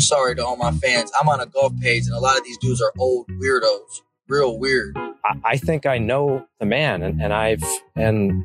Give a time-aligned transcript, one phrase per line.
[0.00, 1.10] sorry to all my fans.
[1.20, 4.02] I'm on a golf page, and a lot of these dudes are old weirdos.
[4.28, 4.96] Real weird.
[4.96, 7.62] I, I think I know the man, and, and I've
[7.94, 8.44] and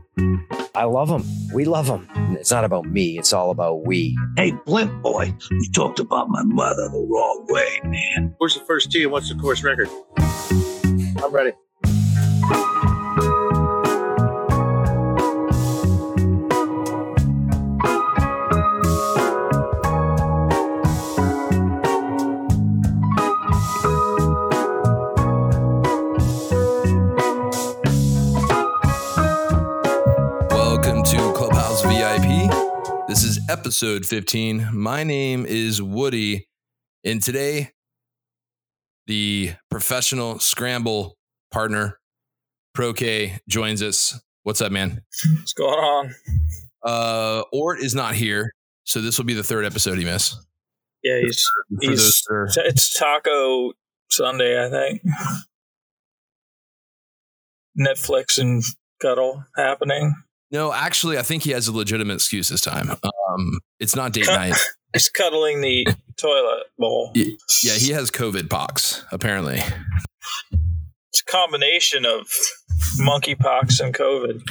[0.75, 1.23] I love him.
[1.53, 2.07] We love him.
[2.37, 3.17] It's not about me.
[3.17, 4.17] It's all about we.
[4.37, 8.35] Hey, Blimp Boy, you talked about my mother the wrong way, man.
[8.37, 9.89] Where's the first tee and what's the course record?
[11.23, 11.51] I'm ready.
[33.65, 34.69] Episode 15.
[34.73, 36.47] My name is Woody,
[37.03, 37.69] and today,
[39.05, 41.15] the professional scramble
[41.51, 41.99] partner,
[42.73, 44.19] Pro K, joins us.
[44.41, 45.03] What's up, man?
[45.37, 46.15] What's going on?
[46.83, 48.51] Uh, Ortt is not here,
[48.83, 50.35] so this will be the third episode he missed.
[51.03, 53.73] Yeah, he's For he's are- it's Taco
[54.09, 55.03] Sunday, I think.
[57.79, 58.63] Netflix and
[58.99, 60.15] cuddle happening.
[60.51, 62.89] No, actually, I think he has a legitimate excuse this time.
[62.91, 64.55] Um, it's not date night.
[64.93, 65.87] He's cuddling the
[66.19, 67.11] toilet bowl.
[67.15, 69.61] Yeah, he has COVID pox, apparently.
[70.51, 72.27] It's a combination of
[72.99, 74.41] monkeypox and COVID.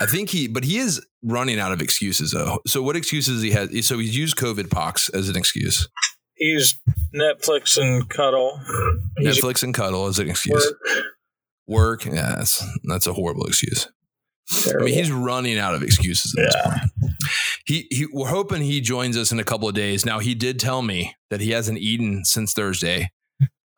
[0.00, 2.58] I think he, but he is running out of excuses though.
[2.66, 3.86] So what excuses he has?
[3.86, 5.88] So he's used COVID pox as an excuse.
[6.34, 6.80] He's
[7.14, 8.60] Netflix and cuddle.
[9.18, 10.74] He's Netflix and cuddle as an excuse.
[10.86, 11.04] work.
[11.66, 13.88] Work, yeah, that's that's a horrible excuse.
[14.50, 16.70] I mean, he's running out of excuses at this Yeah.
[16.70, 17.12] point.
[17.66, 20.04] He, he, we're hoping he joins us in a couple of days.
[20.04, 23.10] Now, he did tell me that he hasn't eaten since Thursday.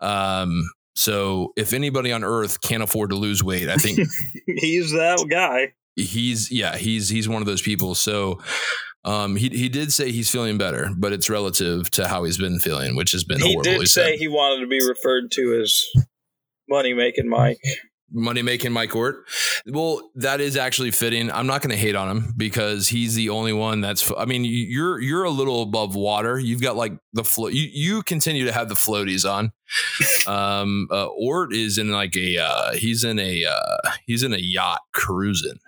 [0.01, 3.99] Um, so if anybody on Earth can't afford to lose weight, I think
[4.47, 5.73] he's that guy.
[5.95, 8.39] he's yeah he's he's one of those people so
[9.05, 12.59] um he he did say he's feeling better but it's relative to how he's been
[12.59, 14.05] feeling which has been He horrible did said.
[14.05, 15.83] say he wanted to be referred to as
[16.69, 17.57] money making Mike.
[18.13, 19.17] Money making mike ortt
[19.67, 21.29] well that is actually fitting.
[21.31, 24.45] I'm not going to hate on him because he's the only one that's i mean
[24.45, 26.39] you're you're a little above water.
[26.39, 29.53] You've got like the float you, you continue to have the floaties on.
[30.29, 34.39] Um uh, ortt is in like a uh he's in a uh he's in a
[34.39, 35.59] yacht cruising.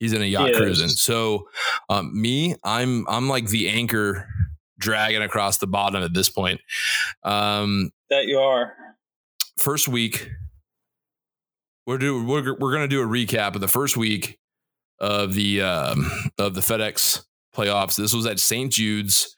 [0.00, 0.88] He's in a yacht cruising.
[0.88, 1.48] So
[1.88, 4.26] um me i'm i'm like the anchor
[4.78, 6.60] dragging across the bottom at this point.
[7.22, 8.72] Um That you are.
[9.58, 10.30] first week
[11.86, 14.38] we're do we're, we're going to do a recap of the first week
[14.98, 17.22] of the um, of the FedEx
[17.54, 17.96] playoffs.
[17.96, 18.72] This was at St.
[18.72, 19.34] Jude's.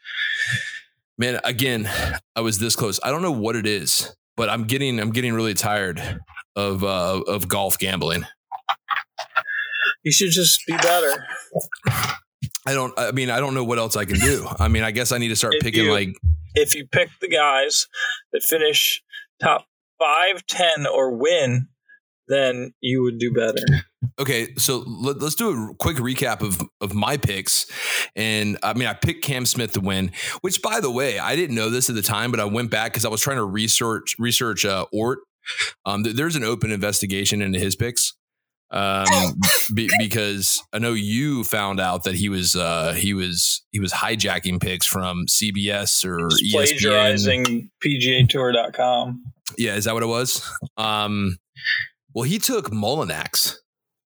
[1.17, 1.89] Man, again,
[2.35, 2.99] I was this close.
[3.03, 6.01] I don't know what it is, but I'm getting I'm getting really tired
[6.57, 8.25] of uh, of golf gambling.
[10.03, 11.25] You should just be better.
[12.67, 12.93] I don't.
[12.99, 14.47] I mean, I don't know what else I can do.
[14.59, 16.09] I mean, I guess I need to start If picking you- like
[16.57, 17.87] if you pick the guys
[18.33, 19.03] that finish
[19.43, 19.67] top
[19.99, 21.69] five, ten, or win,
[22.29, 23.85] then you would do better.
[24.19, 27.67] Okay, so let, us do a quick recap of of my picks.
[28.15, 31.57] And I mean, I picked Cam Smith to win, which, by the way, I didn't
[31.57, 34.17] know this at the time, but I went back because I was trying to research
[34.19, 35.21] research uh, Ortt.
[35.85, 38.15] Um, th- there's an open investigation into his picks.
[38.71, 39.07] Um,
[39.73, 43.93] be, because I know you found out that he was uh, he was he was
[43.93, 49.23] hijacking picks from CBS or plagiarizing PGAtour.com.
[49.59, 50.49] Yeah, is that what it was?
[50.77, 51.37] Um,
[52.15, 53.57] well, he took Mullinax.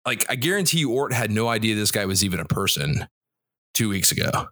[0.05, 3.07] Like, I guarantee you, Ortt had no idea this guy was even a person
[3.73, 4.47] two weeks ago.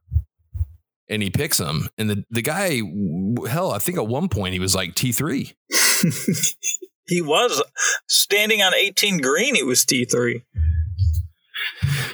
[1.10, 1.90] And he picks him.
[1.98, 2.82] And the, the guy,
[3.50, 5.56] hell, I think at one point he was like T3.
[7.10, 7.62] He was
[8.08, 9.56] standing on 18 green.
[9.56, 10.44] He was T3.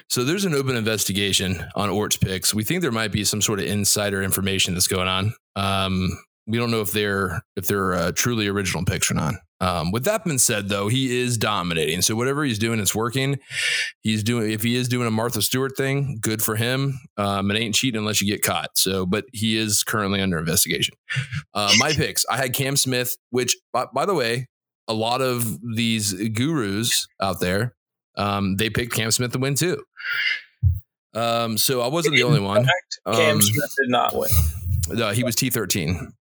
[0.08, 2.54] So there's an open investigation on Ortt's picks.
[2.54, 5.34] We think there might be some sort of insider information that's going on.
[5.58, 6.18] Um,
[6.48, 9.36] we don't know if they're if they're uh, truly original picks or not.
[9.62, 12.02] Um, with that being said, though, he is dominating.
[12.02, 13.40] So whatever he's doing, it's working.
[14.02, 17.00] He's doing if he is doing a Martha Stewart thing, good for him.
[17.18, 18.72] Um, it ain't cheating unless you get caught.
[18.78, 20.96] So, but he is currently under investigation.
[21.54, 24.48] Uh, my picks: I had Cam Smith, which by, by the way,
[24.88, 27.74] a lot of these gurus out there,
[28.18, 29.82] um, they picked Cam Smith to win too.
[31.14, 32.66] Um, so I wasn't the only one.
[33.12, 34.30] Cam Um, Smith did not win.
[34.90, 36.12] No, he was T thirteen.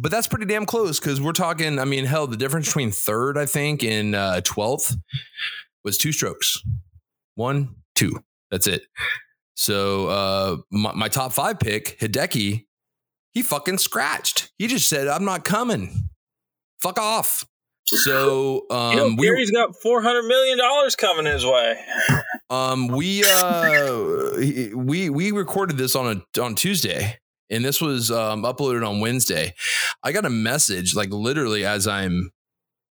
[0.00, 1.78] But that's pretty damn close because we're talking.
[1.78, 4.96] I mean, hell, the difference between third, I think, and uh, twelfth
[5.84, 6.62] was two strokes.
[7.34, 8.22] One, two.
[8.50, 8.82] That's it.
[9.54, 12.66] So uh, my, my top five pick, Hideki,
[13.34, 14.50] he fucking scratched.
[14.58, 16.08] He just said, "I'm not coming.
[16.80, 17.44] Fuck off."
[17.84, 20.58] So um, you know, we Gary's got $400 million
[20.98, 21.76] coming his way.
[22.50, 24.32] um, we uh,
[24.74, 27.18] we we recorded this on a on Tuesday,
[27.52, 29.54] and this was um, uploaded on Wednesday.
[30.02, 32.32] I got a message, like literally as I'm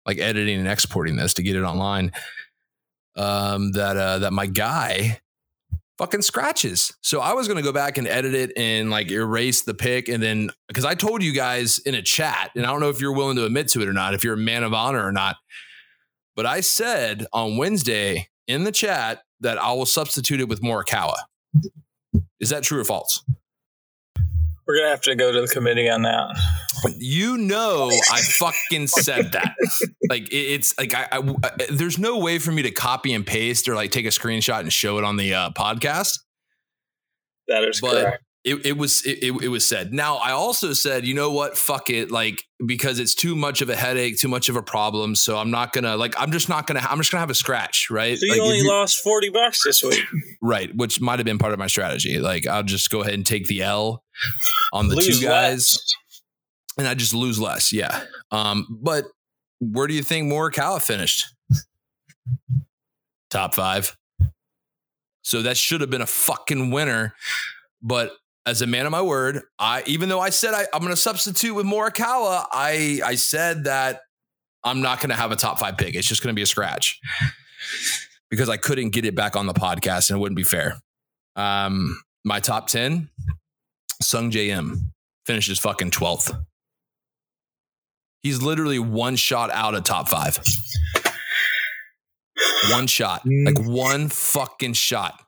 [0.06, 2.12] like editing and exporting this to get it online,
[3.16, 5.20] um, that uh, that my guy
[5.98, 6.94] fucking scratches.
[7.02, 10.24] So I was gonna go back and edit it and like erase the pick, and
[10.24, 13.14] then because I told you guys in a chat, and I don't know if you're
[13.14, 15.36] willing to admit to it or not, if you're a man of honor or not,
[16.36, 21.18] but I said on Wednesday in the chat that I will substitute it with Morikawa.
[22.40, 23.24] Is that true or false?
[24.68, 26.36] We're gonna have to go to the committee on that.
[26.98, 29.56] You know, I fucking said that.
[30.10, 33.26] Like it, it's like I, I, I- there's no way for me to copy and
[33.26, 36.20] paste or like take a screenshot and show it on the uh, podcast.
[37.48, 38.24] That is But- correct.
[38.46, 39.92] It, it was it, it, was said.
[39.92, 41.58] Now I also said, you know what?
[41.58, 42.12] Fuck it.
[42.12, 45.16] Like because it's too much of a headache, too much of a problem.
[45.16, 46.14] So I'm not gonna like.
[46.22, 46.82] I'm just not gonna.
[46.88, 48.16] I'm just gonna have a scratch, right?
[48.20, 50.04] So you Like, only you- lost forty bucks this week.
[50.44, 52.20] right, which might have been part of my strategy.
[52.20, 54.04] Like I'll just go ahead and take the L
[54.72, 55.74] on the Lose two guys.
[55.74, 55.96] less.
[56.78, 57.74] and I just lose less.
[57.74, 58.04] Yeah.
[58.30, 59.06] Um, but
[59.60, 61.26] where do you think Morikawa finished?
[63.32, 63.98] Top five.
[65.24, 67.16] So that should have been a fucking winner.
[67.82, 68.12] But
[68.46, 70.96] as a man of my word, I even though I said I, I'm going to
[70.96, 74.02] substitute with Morikawa, I I said that
[74.64, 75.96] I'm not going to have a top five pick.
[75.96, 77.00] It's just going to be a scratch
[78.30, 80.78] because I couldn't get it back on the podcast and it wouldn't be fair.
[81.36, 83.10] Um, my top ten,
[84.02, 84.92] Sung Jae Im
[85.26, 86.32] finishes fucking twelfth.
[88.22, 90.40] He's literally one shot out of top five.
[92.72, 95.22] One shot, like one fucking shot.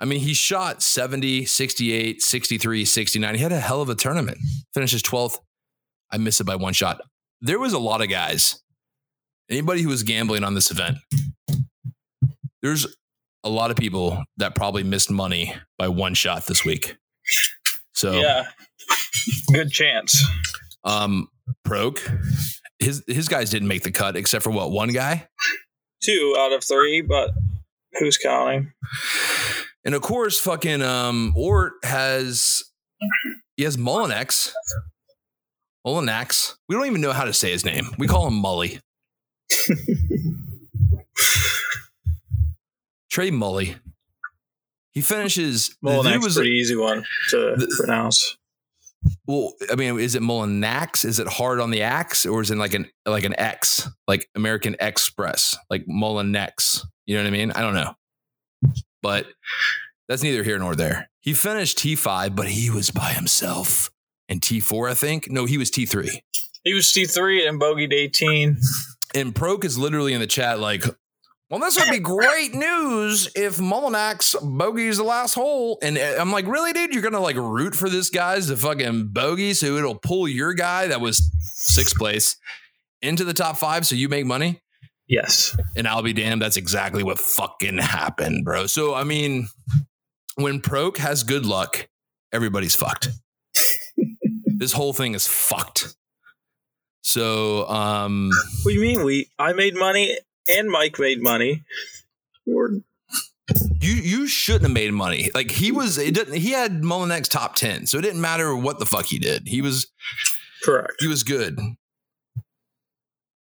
[0.00, 3.34] I mean, he shot 70, 68, 63, 69.
[3.34, 4.38] He had a hell of a tournament.
[4.74, 5.38] Finishes 12th.
[6.12, 7.00] I missed it by one shot.
[7.40, 8.62] There was a lot of guys.
[9.50, 10.98] Anybody who was gambling on this event,
[12.62, 12.86] there's
[13.44, 16.96] a lot of people that probably missed money by one shot this week.
[17.94, 18.48] So, Yeah.
[19.52, 20.22] Good chance.
[20.84, 21.28] um,
[21.66, 22.00] Proke,
[22.78, 25.28] his his guys didn't make the cut except for what one guy,
[26.02, 27.30] Two out of three, but
[27.98, 28.72] who's counting?
[29.86, 32.62] And of course, fucking um, Ortt has
[33.56, 34.50] he has Mullinex,
[35.86, 36.56] Mullinax.
[36.68, 37.86] We don't even know how to say his name.
[37.96, 38.80] We call him Mully.
[43.10, 43.76] Trey Mully.
[44.92, 45.68] He finishes.
[45.84, 48.36] dude was- pretty easy one to The- pronounce.
[49.26, 51.04] Well, I mean, is it Mullinax?
[51.04, 54.28] Is it hard on the axe, or is it like an like an X, like
[54.34, 56.84] American Express, like Mullinex?
[57.06, 57.52] You know what I mean?
[57.52, 57.94] I don't know,
[59.02, 59.26] but
[60.08, 61.10] that's neither here nor there.
[61.20, 63.90] He finished T five, but he was by himself.
[64.28, 65.30] And T four, I think.
[65.30, 66.22] No, he was T three.
[66.64, 68.58] He was T three and bogeyed eighteen.
[69.14, 70.84] And Proke is literally in the chat like,
[71.48, 75.78] well, this would be great news if Mullinax bogeys the last hole.
[75.80, 76.92] And uh, I'm like, really, dude?
[76.92, 80.88] You're gonna like root for this guy's to fucking bogey so it'll pull your guy
[80.88, 82.36] that was sixth place
[83.00, 84.60] into the top five so you make money?
[85.08, 85.56] Yes.
[85.76, 88.66] And I'll be damned, that's exactly what fucking happened, bro.
[88.66, 89.48] So I mean,
[90.36, 91.88] when Proke has good luck,
[92.32, 93.08] everybody's fucked.
[94.46, 95.94] this whole thing is fucked.
[97.02, 98.30] So um
[98.62, 99.04] What do you mean?
[99.04, 100.18] We I made money
[100.48, 101.62] and Mike made money.
[102.46, 102.70] We're
[103.80, 105.30] You you shouldn't have made money.
[105.34, 106.34] Like he was, it didn't.
[106.34, 109.46] He had Mullinex top ten, so it didn't matter what the fuck he did.
[109.46, 109.86] He was
[110.64, 110.94] correct.
[110.98, 111.58] he was good.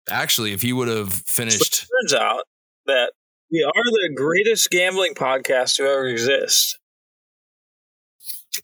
[0.10, 2.44] Actually, if he would have finished, Turns out
[2.86, 3.12] that
[3.52, 6.78] we are the greatest gambling podcast to ever exist.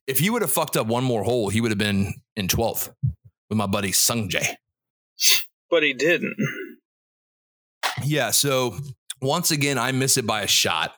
[0.07, 2.91] if he would have fucked up one more hole, he would have been in twelfth
[3.49, 4.55] with my buddy Sung Jae.
[5.69, 6.35] But he didn't.
[8.03, 8.31] Yeah.
[8.31, 8.77] So
[9.21, 10.95] once again, I miss it by a shot.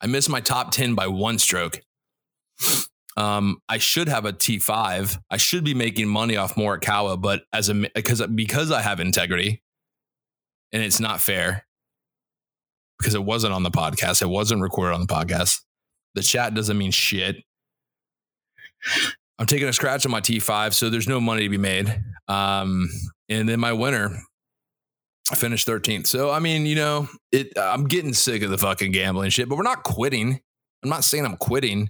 [0.00, 1.82] I miss my top 10 by one stroke.
[3.16, 5.18] Um, I should have a T5.
[5.30, 9.62] I should be making money off Morikawa, but as a because because I have integrity
[10.72, 11.66] and it's not fair
[12.98, 14.22] because it wasn't on the podcast.
[14.22, 15.60] It wasn't recorded on the podcast.
[16.14, 17.36] The chat doesn't mean shit.
[19.38, 22.02] I'm taking a scratch on my T5, so there's no money to be made.
[22.28, 22.88] Um,
[23.28, 24.18] and then my winner
[25.30, 26.06] I finished 13th.
[26.06, 27.52] So I mean, you know, it.
[27.56, 30.40] I'm getting sick of the fucking gambling shit, but we're not quitting.
[30.82, 31.88] I'm not saying I'm quitting.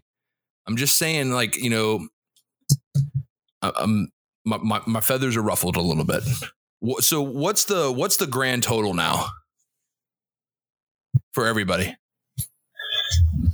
[0.66, 2.06] I'm just saying, like, you know,
[3.62, 4.10] I'm
[4.44, 6.22] my my, my feathers are ruffled a little bit.
[7.00, 9.26] So what's the what's the grand total now
[11.32, 11.96] for everybody?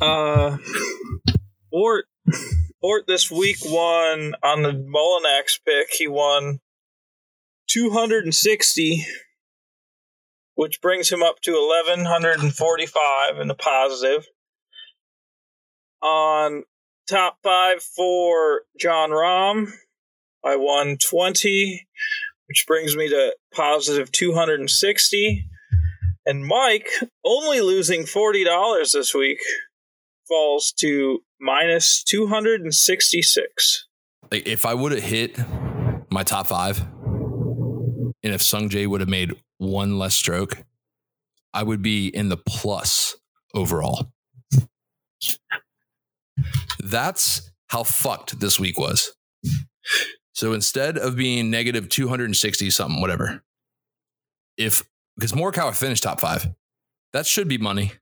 [0.00, 0.59] Uh,
[1.73, 2.04] Ortt
[2.80, 5.88] Ortt this week won on the Mullinax pick.
[5.90, 6.61] He won
[7.68, 9.04] two hundred and sixty,
[10.54, 14.26] which brings him up to eleven hundred and forty-five in the positive.
[16.00, 16.62] On
[17.09, 19.73] top five for Jon Rahm.
[20.45, 21.88] I won 20,
[22.48, 25.48] which brings me to positive 260.
[26.24, 26.88] And Mike,
[27.24, 29.38] only losing $40 this week,
[30.26, 33.86] falls to minus 266.
[34.32, 35.38] If I would have hit
[36.10, 40.64] my top five, and if Sung Jae would have made one less stroke,
[41.54, 43.16] I would be in the plus
[43.54, 44.10] overall.
[46.80, 49.12] That's how fucked this week was.
[50.36, 53.42] So instead of being negative 260 something, whatever,
[54.58, 54.84] if
[55.16, 56.46] because Morikawa finished top five,
[57.14, 57.92] that should be money.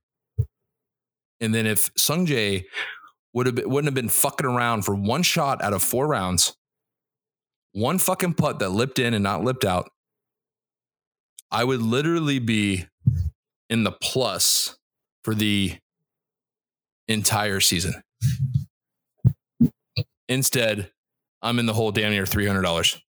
[1.39, 2.65] And then if Sung Jae
[3.33, 6.57] would have been, wouldn't have been fucking around for one shot out of four rounds,
[7.71, 9.89] one fucking putt that lipped in and not lipped out,
[11.49, 12.85] I would literally be
[13.69, 14.77] in the plus
[15.23, 15.77] for the
[17.07, 18.03] entire season.
[20.27, 20.91] Instead,
[21.45, 23.01] I'm in the hole damn near three hundred dollars.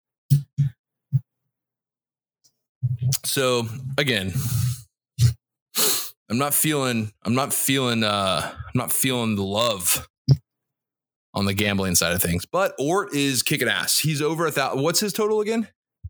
[3.24, 4.34] So again,
[6.30, 10.08] I'm not feeling I'm not feeling uh I'm not feeling the love
[11.34, 12.46] on the gambling side of things.
[12.46, 14.00] But Ortt is kicking ass.
[14.00, 14.84] He's over a thousand.
[14.84, 15.68] What's his total again?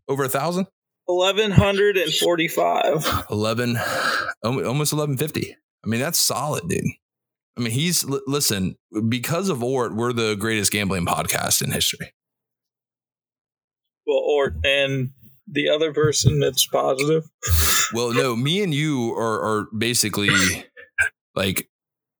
[0.08, 0.66] Over a thousand?
[1.06, 3.26] 1145.
[3.30, 3.76] 11
[4.42, 6.84] almost 1150 i mean that's solid dude
[7.56, 8.76] i mean he's li- listen
[9.08, 12.12] because of ortt we're the greatest gambling podcast in history
[14.06, 15.10] Well, Ortt and
[15.50, 17.24] the other person that's positive.
[17.92, 20.30] well no me and you are are basically
[21.34, 21.68] like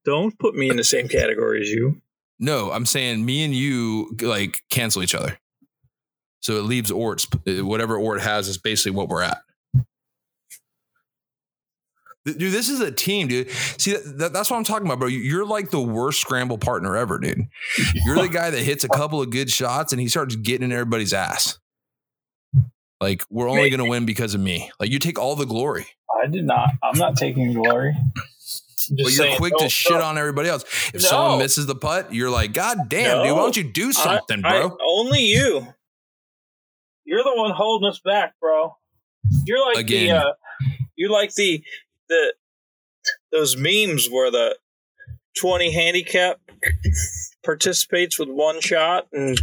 [0.04, 2.00] Don't put me in the same category as you.
[2.38, 5.38] no i'm saying me and you like cancel each other
[6.40, 9.38] so it leaves ortt's whatever ortt has is basically what we're at
[12.26, 13.48] Dude, this is a team, dude.
[13.78, 15.08] See, that, that- that's what I'm talking about, bro.
[15.08, 17.46] You're like the worst scramble partner ever, dude.
[18.04, 20.72] You're the guy that hits a couple of good shots and he starts getting in
[20.72, 21.58] everybody's ass.
[23.00, 24.70] Like, we're only going to win because of me.
[24.80, 25.86] Like, you take all the glory,
[26.22, 26.70] I did not.
[26.82, 27.94] I'm not taking glory.
[28.90, 30.62] But you're quick to shit don't- on everybody else.
[30.94, 31.08] If No.
[31.08, 34.50] someone misses the putt, you're like, God damn, dude, why don't you do something, I-
[34.50, 34.68] bro?
[34.70, 35.66] I- only you.
[37.04, 38.76] You're the one holding us back, bro.
[39.44, 40.08] You're like Again.
[40.08, 40.26] the.
[40.28, 40.32] Uh,
[40.96, 41.62] you're like the
[42.08, 42.34] the
[43.32, 44.56] those memes where the
[45.38, 46.40] 20 handicap
[47.44, 49.40] participates with one shot and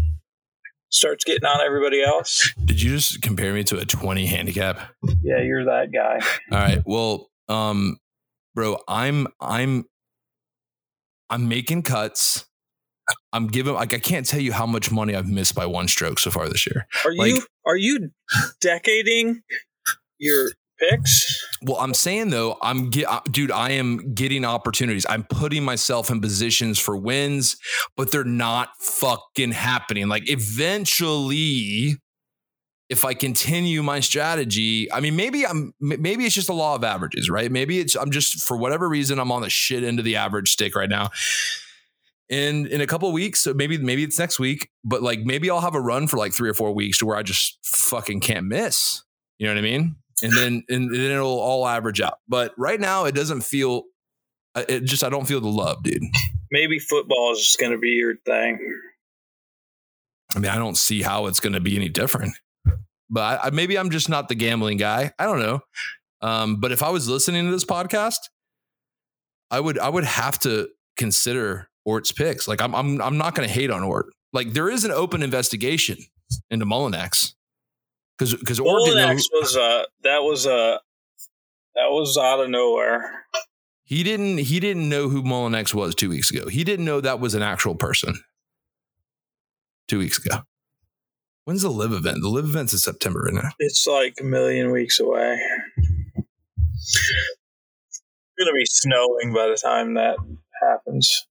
[0.90, 2.54] starts getting on everybody else.
[2.66, 4.80] Did you just compare me to a 20 handicap?
[5.24, 6.20] Yeah, you're that guy.
[6.52, 6.82] All right.
[6.86, 7.98] Well, um,
[8.56, 9.86] bro, I'm I'm
[11.30, 12.46] I'm making cuts.
[13.34, 16.20] I'm giving like I can't tell you how much money I've missed by one stroke
[16.20, 16.88] so far this year.
[17.04, 18.12] Are you are you
[18.62, 19.42] decading
[20.20, 21.46] your picks?
[21.62, 25.06] Well, I'm saying though, I'm get, uh, dude, I am getting opportunities.
[25.10, 27.58] I'm putting myself in positions for wins,
[27.96, 30.08] but they're not fucking happening.
[30.08, 31.98] Like eventually,
[32.90, 36.84] if I continue my strategy, I mean, maybe I'm maybe it's just a law of
[36.84, 37.52] averages, right?
[37.52, 40.52] Maybe it's I'm just for whatever reason I'm on the shit end of the average
[40.52, 41.10] stick right now.
[42.30, 45.62] And in a couple weeks, so maybe maybe it's next week, but like maybe I'll
[45.62, 48.46] have a run for like three or four weeks to where I just fucking can't
[48.46, 49.04] miss.
[49.40, 49.96] You know what I mean?
[50.24, 52.18] And then and then it'll all average out.
[52.28, 53.84] But right now, it doesn't feel.
[54.56, 56.02] uh, It just I don't feel the love, dude.
[56.50, 58.58] Maybe football is just going to be your thing.
[60.36, 62.34] I mean, I don't see how it's going to be any different.
[63.10, 65.12] But I, I, maybe I'm just not the gambling guy.
[65.20, 65.60] I don't know.
[66.22, 68.18] Um, but if I was listening to this podcast,
[69.52, 72.48] I would I would have to consider Ortt's picks.
[72.48, 74.08] Like I'm I'm I'm not going to hate on Ortt.
[74.32, 75.98] Like there is an open investigation
[76.50, 77.34] into Mullinex
[78.24, 80.78] because because Ortt didn't know was uh that was uh
[81.76, 83.26] that was out of nowhere.
[83.84, 86.48] He didn't he didn't know who Mullinex was two weeks ago.
[86.48, 88.24] He didn't know that was an actual person.
[89.88, 90.44] Two weeks ago.
[91.46, 92.20] When's the live event?
[92.22, 93.54] The live event's in September, isn't it?
[93.60, 95.38] It's like a million weeks away.
[96.76, 98.02] It's
[98.40, 100.16] gonna be snowing by the time that
[100.62, 101.28] happens.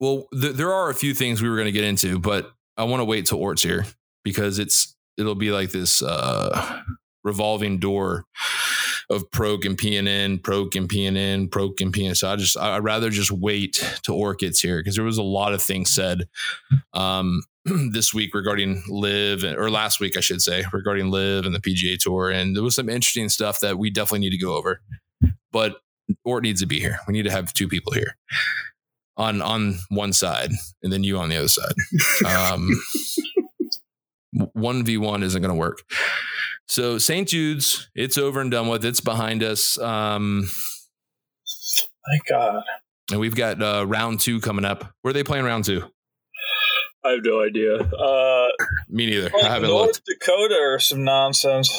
[0.00, 2.84] Well, th- there are a few things we were going to get into, but I
[2.84, 3.84] want to wait till Ortt's here
[4.22, 6.82] because it's it'll be like this uh,
[7.24, 8.24] revolving door
[9.10, 12.16] of Proke and PNN, Proke and PNN, Proke and PNN.
[12.16, 15.22] So I just I- I'd rather just wait to gets here because there was a
[15.22, 16.28] lot of things said
[16.92, 17.42] um,
[17.90, 21.98] this week regarding LIV or last week I should say regarding LIV and the PGA
[21.98, 24.80] Tour, and there was some interesting stuff that we definitely need to go over.
[25.50, 25.80] But
[26.24, 26.98] Ortt needs to be here.
[27.06, 28.16] We need to have two people here
[29.16, 30.50] on on one side
[30.82, 31.72] and then you on the other side.
[32.26, 32.68] Um,
[34.52, 35.82] one v one isn't going to work.
[36.66, 37.26] So St.
[37.28, 38.84] Jude's, it's over and done with.
[38.84, 40.48] It's behind us, um,
[42.10, 42.62] Thank God.
[43.10, 44.92] and we've got uh, round two coming up.
[45.02, 45.84] Where are they playing round two?
[47.04, 47.76] I have no idea.
[47.76, 48.48] Uh,
[48.88, 49.30] Me neither.
[49.42, 50.02] I haven't North looked.
[50.06, 51.70] Dakota or some nonsense.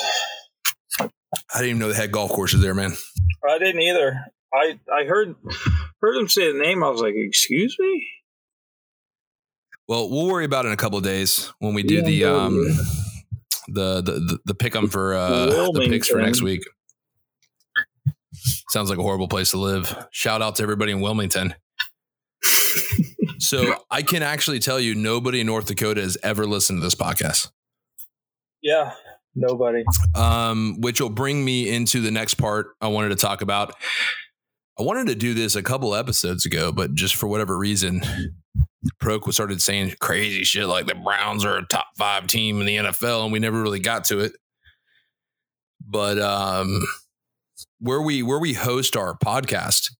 [1.00, 1.08] I
[1.56, 2.94] didn't even know they had golf courses there, man.
[3.48, 4.20] I didn't either.
[4.54, 5.36] I I heard
[6.02, 6.84] heard him say the name.
[6.84, 8.08] I was like, "Excuse me."
[9.90, 12.12] Well, we'll worry about it in a couple of days when we do Yeah, the
[12.14, 12.28] yeah.
[12.28, 12.64] um
[13.68, 16.62] the the the, the pick 'em for uh the picks for next week.
[18.70, 19.96] Sounds like a horrible place to live.
[20.12, 21.56] Shout out to everybody in Wilmington.
[23.40, 26.96] so I can actually tell you nobody in North Dakota has ever listened to this
[26.96, 27.50] podcast.
[28.62, 28.94] Yeah,
[29.36, 29.84] nobody.
[30.16, 33.74] um, which will bring me into the next part I wanted to talk about.
[34.80, 38.02] I wanted to do this a couple episodes ago, but just for whatever reason,
[39.02, 42.78] Proke started saying crazy shit like the Browns are a top five team in the
[42.78, 44.32] NFL, and we never really got to it.
[45.86, 46.82] But um,
[47.80, 49.92] where we where we host our podcast,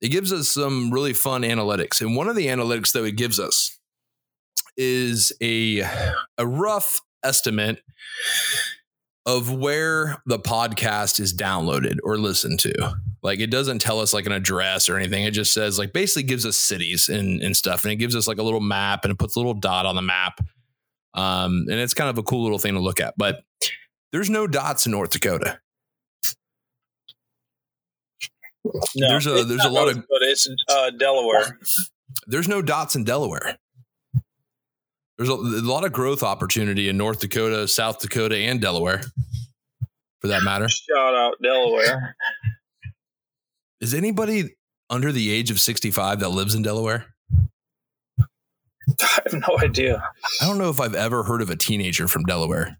[0.00, 3.40] it gives us some really fun analytics, and one of the analytics that it gives
[3.40, 3.76] us
[4.76, 5.80] is a
[6.38, 7.82] a rough estimate
[9.26, 12.94] of where the podcast is downloaded or listened to.
[13.22, 15.24] Like it doesn't tell us like an address or anything.
[15.24, 17.84] It just says like basically gives us cities and, and stuff.
[17.84, 19.94] And it gives us like a little map and it puts a little dot on
[19.96, 20.40] the map.
[21.14, 23.14] Um, and it's kind of a cool little thing to look at.
[23.18, 23.42] But
[24.12, 25.58] there's no dots in North Dakota.
[28.64, 28.72] No,
[29.08, 31.58] There's a- there's a lot North of- Dakota, it's uh, Delaware.
[32.26, 33.58] There's no dots in Delaware.
[35.16, 39.02] There's a, a lot of growth opportunity in North Dakota, South Dakota, and Delaware,
[40.20, 40.68] for that matter.
[40.68, 42.16] Shout out Delaware.
[43.80, 44.56] Is anybody
[44.90, 47.06] under the age of 65 that lives in Delaware?
[49.00, 50.02] I have no idea.
[50.40, 52.78] I don't know if I've ever heard of a teenager from Delaware.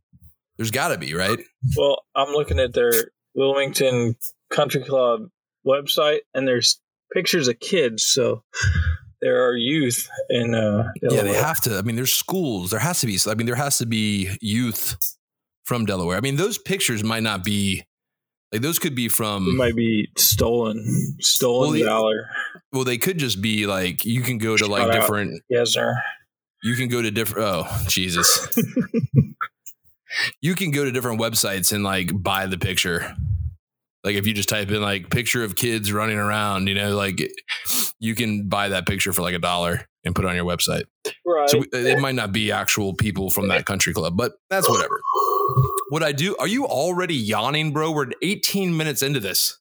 [0.56, 1.38] There's got to be, right?
[1.76, 2.92] Well, I'm looking at their
[3.34, 4.16] Wilmington
[4.50, 5.28] Country Club
[5.66, 6.80] website, and there's
[7.14, 8.04] pictures of kids.
[8.04, 8.42] So
[9.22, 11.78] there are youth in uh, Yeah, they have to.
[11.78, 12.70] I mean, there's schools.
[12.70, 13.18] There has to be.
[13.26, 14.96] I mean, there has to be youth
[15.64, 16.18] from Delaware.
[16.18, 17.84] I mean, those pictures might not be
[18.52, 19.56] like those could be It from.
[19.56, 20.84] might be stolen,
[21.20, 22.28] stolen Well, valor.
[22.72, 24.92] Well, they could just be like you can go to like out.
[24.92, 25.42] different.
[25.48, 25.94] Yes, sir.
[26.62, 27.48] You can go to different.
[27.48, 28.48] Oh, Jesus.
[30.42, 33.14] you can go to different websites and like buy the picture.
[34.02, 37.20] Like if you just type in like picture of kids running around, you know, like
[37.98, 40.84] you can buy that picture for like a dollar and put it on your website.
[41.26, 41.48] Right.
[41.50, 45.00] So we- it might not be actual people from that country club, but that's whatever.
[45.90, 46.36] What I do?
[46.38, 47.90] Are you already yawning, bro?
[47.92, 49.58] We're 18 minutes into this.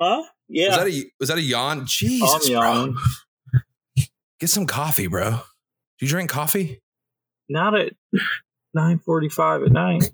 [0.00, 0.22] huh?
[0.22, 0.76] Was Yeah.
[0.76, 1.84] that a was that a yawn?
[1.86, 2.94] Jesus, bro.
[4.40, 5.30] Get some coffee, bro.
[5.30, 6.80] Do you drink coffee?
[7.48, 7.92] Not at
[8.76, 10.10] 9:45 at night.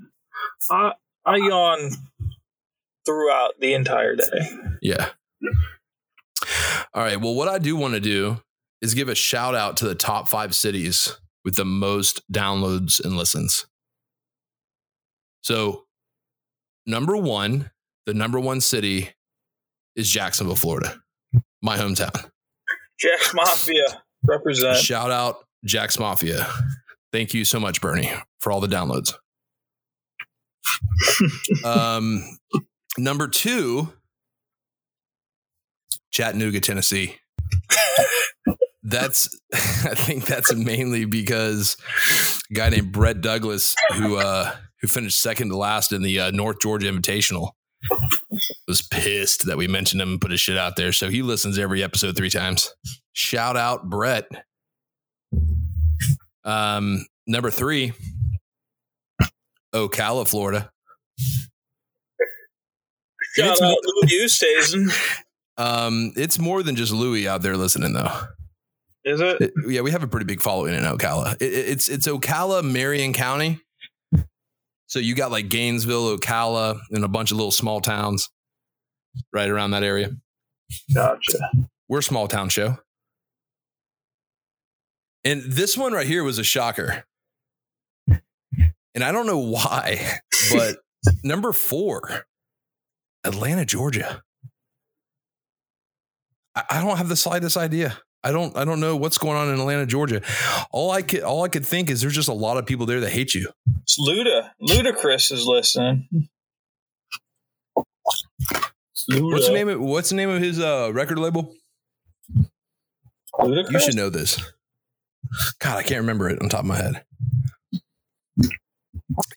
[0.71, 0.93] I
[1.27, 1.91] I yawn
[3.07, 4.59] throughout the entire day.
[4.83, 5.11] Yeah.
[6.95, 7.21] All right.
[7.21, 8.41] Well, what I do want to do
[8.81, 13.17] is give a shout out to the top five cities with the most downloads and
[13.17, 13.67] listens.
[15.45, 15.85] So,
[16.87, 17.71] number one,
[18.07, 19.11] the number one city
[19.95, 21.03] is Jacksonville, Florida,
[21.61, 22.31] my hometown.
[22.99, 24.79] Jack's Mafia represent.
[24.79, 26.47] Shout out Jack's Mafia.
[27.13, 29.13] Thank you so much, Bernie, for all the downloads.
[31.65, 32.25] um,
[32.97, 33.93] number two,
[36.11, 37.17] Chattanooga, Tennessee.
[38.83, 41.77] That's I think that's mainly because
[42.51, 44.51] a guy named Brett Douglas, who uh,
[44.85, 47.53] who finished second to last in the uh, North Georgia Invitational,
[48.69, 50.93] was pissed that we mentioned him and put his shit out there.
[50.93, 52.71] So he listens every episode three times.
[53.15, 54.27] Shout out Brett.
[56.45, 57.93] Um, number three,
[59.75, 60.71] Ocala, Florida.
[63.37, 65.21] Shout It's out more- Louis Oosthuizen.
[65.57, 68.11] Um, it's more than just Louis out there listening, though.
[69.05, 69.41] Is it?
[69.41, 71.35] It- yeah, we have a pretty big following in Ocala.
[71.35, 73.61] It, it- it's it's Ocala, Marion County.
[74.87, 78.29] So you got like Gainesville, Ocala, and a bunch of little small towns
[79.33, 80.11] right around that area.
[80.93, 81.39] Gotcha.
[81.89, 82.79] We're a small town show.
[85.25, 87.05] And this one right here was a shocker.
[88.09, 90.21] And I don't know why,
[90.53, 90.77] but
[91.25, 92.27] number four,
[93.25, 94.23] Atlanta, Georgia.
[96.55, 97.99] I, I don't have the slightest idea.
[98.25, 100.23] I don't I don't know what's going on in Atlanta, Georgia.
[100.71, 103.01] All I could all I could think is there's just a lot of people there
[103.01, 103.51] that hate you.
[103.83, 104.51] It's Luda.
[104.63, 106.09] Ludacris is listening.
[109.11, 109.33] Luda.
[109.33, 111.55] What's the name of what's the name of his uh record label?
[113.39, 113.73] Ludacris?
[113.73, 114.41] You should know this.
[115.59, 117.05] God, I can't remember it on top of my head.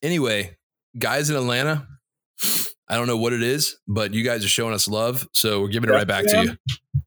[0.02, 0.58] Anyway,
[0.97, 1.88] guys in Atlanta,
[2.88, 5.67] I don't know what it is, but you guys are showing us love, so we're
[5.69, 7.02] giving it right back to you.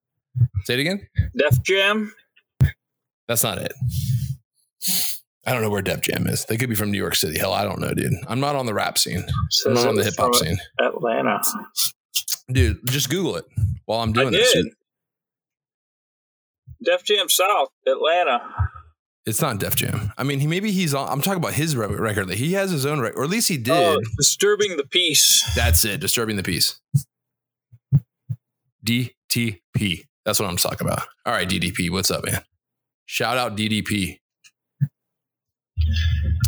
[0.64, 1.06] Say it again.
[1.36, 2.12] Def Jam.
[3.28, 3.72] That's not it.
[5.46, 6.44] I don't know where Def Jam is.
[6.44, 7.38] They could be from New York City.
[7.38, 8.12] Hell, I don't know, dude.
[8.28, 9.24] I'm not on the rap scene.
[9.66, 10.58] I'm not on the hip hop scene.
[10.78, 11.40] Atlanta.
[12.50, 13.44] Dude, just Google it
[13.86, 14.52] while I'm I doing this.
[14.52, 14.66] did.
[16.82, 18.40] Def Jam South, Atlanta.
[19.26, 20.12] It's not Def Jam.
[20.16, 21.08] I mean, he maybe he's on.
[21.08, 22.28] I'm talking about his record.
[22.28, 23.74] That he has his own record, or at least he oh, did.
[23.74, 25.48] Oh, disturbing the peace.
[25.54, 26.00] That's it.
[26.00, 26.80] Disturbing the peace.
[28.84, 30.06] DTP.
[30.24, 31.02] That's what I'm talking about.
[31.26, 31.90] All right, DDP.
[31.90, 32.42] What's up, man?
[33.06, 34.18] Shout out DDP.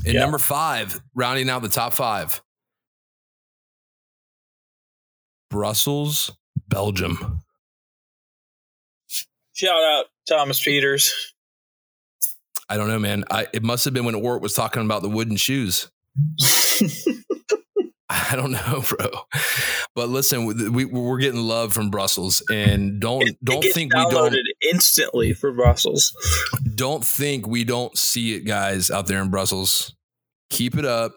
[0.04, 0.20] And Yeah.
[0.20, 2.42] number five, rounding out the top five,
[5.50, 6.30] Brussels,
[6.68, 7.40] Belgium.
[9.54, 11.35] Shout out Thomas Peters.
[12.68, 13.24] I don't know, man.
[13.30, 15.90] I, it must have been when Ortt was talking about the wooden shoes.
[18.33, 19.09] I don't know, bro.
[19.94, 23.94] But listen, we, we're getting love from Brussels, and don't It- it don't gets think
[23.94, 24.37] we don't
[24.72, 26.12] instantly for Brussels.
[26.75, 29.94] don't think we don't see it, guys, out there in Brussels.
[30.51, 31.12] Keep it up.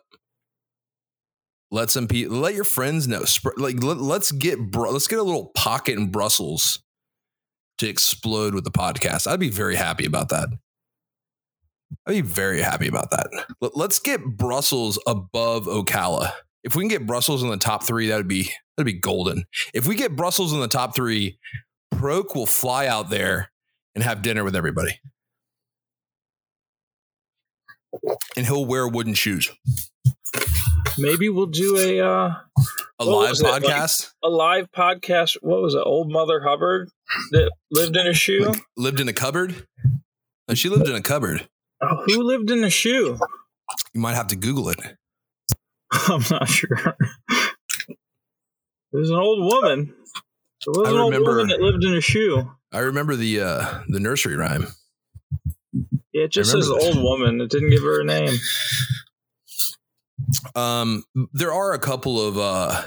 [1.72, 3.24] Let some people, let your friends know.
[3.58, 6.82] Like, let, let's get, let's get a little pocket in Brussels
[7.80, 9.28] to explode with the podcast.
[9.30, 10.48] I'd be very happy about that.
[12.08, 13.28] I'd be very happy about that.
[13.62, 16.32] Let, let's get Brussels above Ocala.
[16.66, 19.46] If we can get Brussels in the top three, that would be that'd be golden.
[19.74, 21.38] If we get Brussels in the top three,
[21.94, 23.52] Proke will fly out there
[23.94, 25.00] and have dinner with everybody.
[28.36, 29.50] And he'll wear wooden shoes.
[30.98, 32.34] Maybe we'll do a uh,
[33.00, 34.12] A live it, like- podcast.
[34.24, 35.38] a live podcast.
[35.42, 35.84] What was it?
[35.86, 36.90] Old Mother Hubbard
[37.32, 38.54] that lived in a shoe.
[38.76, 39.66] lived in a cupboard.
[40.48, 41.48] No, she lived in a cupboard.
[41.82, 43.18] Oh, who lived in a shoe?
[43.94, 44.80] You might have to Google it.
[46.08, 46.96] I'm not sure.
[47.90, 49.94] It was an old woman.
[50.66, 52.50] There was I an old remember- woman that lived in a shoe.
[52.72, 54.68] I remember the uh the nursery rhyme.
[56.14, 57.42] Yeah, it just says remember old woman.
[57.42, 58.34] It didn't give her a name.
[60.56, 61.04] Um
[61.34, 62.84] there are a couple of uh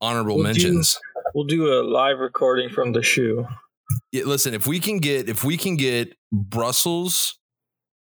[0.00, 0.98] honorable you- mentions.
[1.34, 3.46] We'll do a live recording from the shoe.
[4.12, 7.38] Yeah, listen, if we can get if we can get Brussels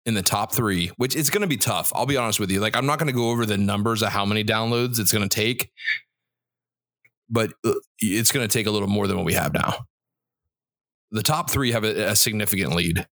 [0.08, 1.92] in the top three, which it's going to be tough.
[1.94, 2.62] I'll be honest with you.
[2.62, 5.28] Like, I'm not going to go over the numbers of how many downloads it's going
[5.28, 5.70] to take,
[7.30, 9.86] but uh, it's going to take a little more than what we have now.
[11.12, 13.06] The top three have a, a significant lead.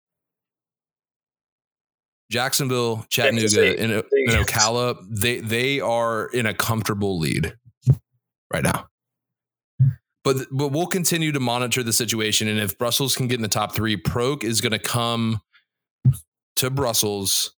[2.31, 7.55] Jacksonville, Chattanooga, and, and Ocala, they they are in a comfortable lead
[8.53, 8.87] right now.
[10.25, 13.49] But but we'll continue to monitor the situation, and if Brussels can get in the
[13.49, 15.43] top three, Proke is going to come
[16.63, 17.55] to Brussels,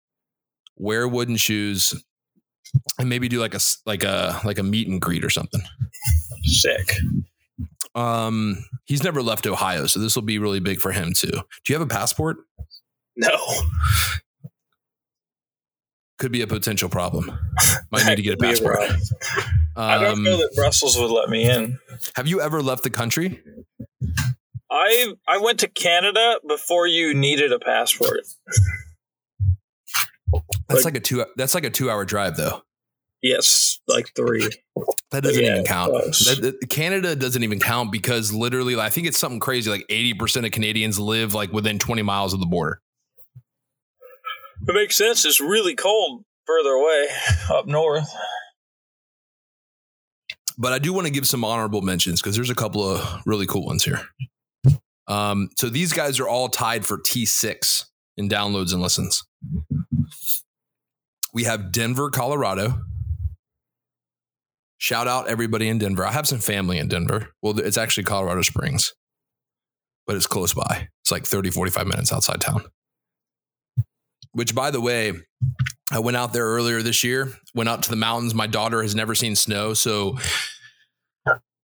[0.77, 1.95] wear wooden shoes,
[2.99, 5.61] and maybe do like a like a like a meet and greet or something.
[6.45, 6.93] Sick.
[7.95, 11.31] Um, he's never left Ohio, so this will be really big for him too.
[11.31, 12.39] Do you have a passport?
[13.17, 13.37] No.
[16.19, 17.31] Could be a potential problem.
[17.93, 18.77] Might need to get a passport.
[18.77, 19.03] around.
[19.77, 21.79] I don't Um, know that Brussels would let me in.
[22.17, 23.43] have you ever left the country?
[24.71, 28.21] I I went to Canada before you needed a passport.
[30.69, 31.25] That's Like- like, a two.
[31.37, 32.63] That's like a two-hour drive, though.
[33.23, 34.49] Yes, like three.
[35.11, 35.93] That doesn't Yeah, even count.
[35.93, 39.71] That, that- Canada doesn't even count because literally, I think it's something crazy.
[39.71, 42.81] Like eighty percent of Canadians live like within twenty miles of the border.
[44.69, 45.25] It makes sense.
[45.25, 47.07] It's really cold further away
[47.51, 48.09] up north.
[50.57, 53.47] But I do want to give some honorable mentions because there's a couple of really
[53.47, 54.01] cool ones here.
[55.09, 57.85] Um, so these guys are all tied for T6
[58.17, 59.25] in downloads and listens.
[61.33, 62.81] We have Denver, Colorado.
[64.79, 66.07] Shout out everybody in Denver.
[66.07, 67.29] I have some family in Denver.
[67.43, 68.95] Well, it's actually Colorado Springs,
[70.07, 70.89] but it's close by.
[71.01, 72.65] It's like 30, 45 minutes outside town.
[74.33, 75.13] Which, by the way,
[75.91, 78.35] I went out there earlier this year, went out to the mountains.
[78.35, 79.75] My daughter has never seen snow.
[79.75, 80.19] So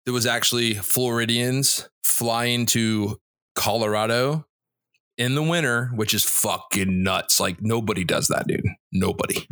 [0.05, 3.19] there was actually Floridians flying to
[3.55, 4.47] Colorado
[5.17, 7.41] in the winter, which is fucking nuts.
[7.41, 8.67] Like nobody does that, dude.
[8.93, 9.47] Nobody.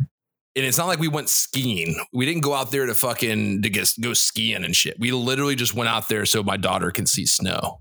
[0.55, 1.95] And it's not like we went skiing.
[2.13, 4.99] We didn't go out there to fucking to get, go skiing and shit.
[4.99, 7.79] We literally just went out there so my daughter can see snow.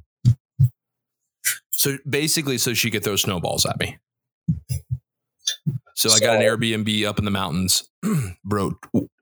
[1.71, 3.99] So basically, so she could throw snowballs at me.
[5.97, 7.89] So I got an Airbnb up in the mountains,
[8.45, 8.73] bro.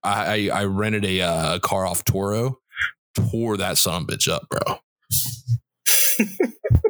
[0.05, 2.57] I I, I rented a, uh, a car off Turo,
[3.15, 4.79] tore that son of a bitch up, bro.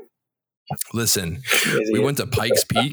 [0.92, 1.42] Listen,
[1.92, 2.92] we went to Pikes Peak.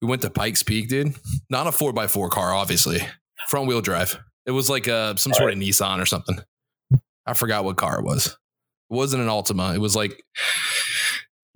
[0.00, 1.14] We went to Pikes Peak, dude.
[1.50, 3.00] Not a four x four car, obviously.
[3.48, 4.18] Front wheel drive.
[4.46, 6.38] It was like uh, some sort of Nissan or something.
[7.26, 8.26] I forgot what car it was.
[8.26, 9.74] It wasn't an Altima.
[9.74, 10.22] It was like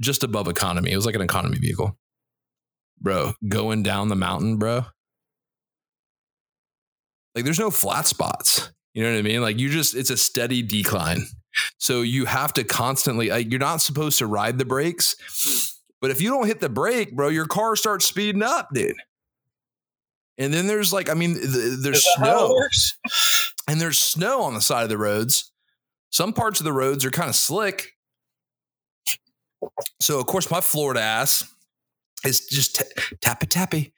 [0.00, 0.90] just above economy.
[0.92, 1.96] It was like an economy vehicle.
[3.00, 4.84] bro, going down the mountain, bro.
[7.34, 8.70] Like there's no flat spots.
[8.94, 9.40] You know what I mean?
[9.40, 11.26] Like you just it's a steady decline.
[11.78, 15.16] So you have to constantly like you're not supposed to ride the brakes.
[16.00, 18.96] But if you don't hit the brake, bro, your car starts speeding up, dude.
[20.38, 24.00] And then there's like, I mean, th- there's Is that how it snow and there's
[24.00, 25.52] snow on the side of the roads.
[26.10, 27.92] Some parts of the roads are kind of slick.
[30.00, 31.44] So, of course, my Florida ass
[32.24, 33.94] is just t- tappa tappy,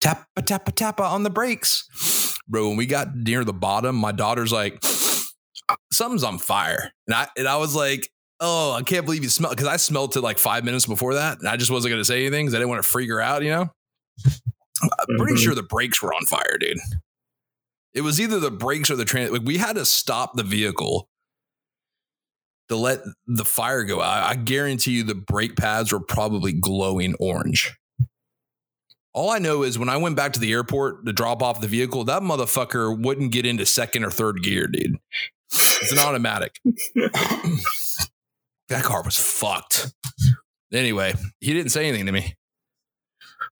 [0.00, 2.38] tap a tappa tappa tappa on the brakes.
[2.46, 4.80] Bro, when we got near the bottom, my daughter's like,
[5.92, 6.92] something's on fire.
[7.06, 10.16] And I, and I was like, oh, I can't believe you smell because I smelled
[10.16, 11.38] it like five minutes before that.
[11.38, 13.20] And I just wasn't going to say anything because I didn't want to freak her
[13.20, 13.68] out, you know?
[14.82, 15.38] I'm pretty Mhm.
[15.44, 16.78] sure the brakes were on fire, dude.
[17.94, 19.32] It was either the brakes or the train.
[19.32, 21.08] Like we had to stop the vehicle
[22.68, 24.24] to let the fire go out.
[24.24, 27.74] I guarantee you the brake pads were probably glowing orange.
[29.14, 31.66] All I know is when I went back to the airport to drop off the
[31.66, 34.96] vehicle, that motherfucker wouldn't get into second or third gear, dude.
[35.80, 36.56] It's an automatic.
[38.68, 39.92] that car was fucked.
[40.72, 42.34] Anyway, he didn't say anything to me.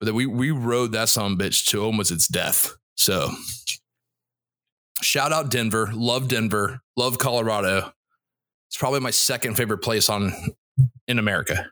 [0.01, 2.77] But then we we rode that son of a bitch to almost its death.
[2.97, 3.31] So
[5.03, 5.91] shout out Denver.
[5.93, 6.81] Love Denver.
[6.97, 7.93] Love Colorado.
[8.69, 10.33] It's probably my second favorite place on
[11.07, 11.71] in America.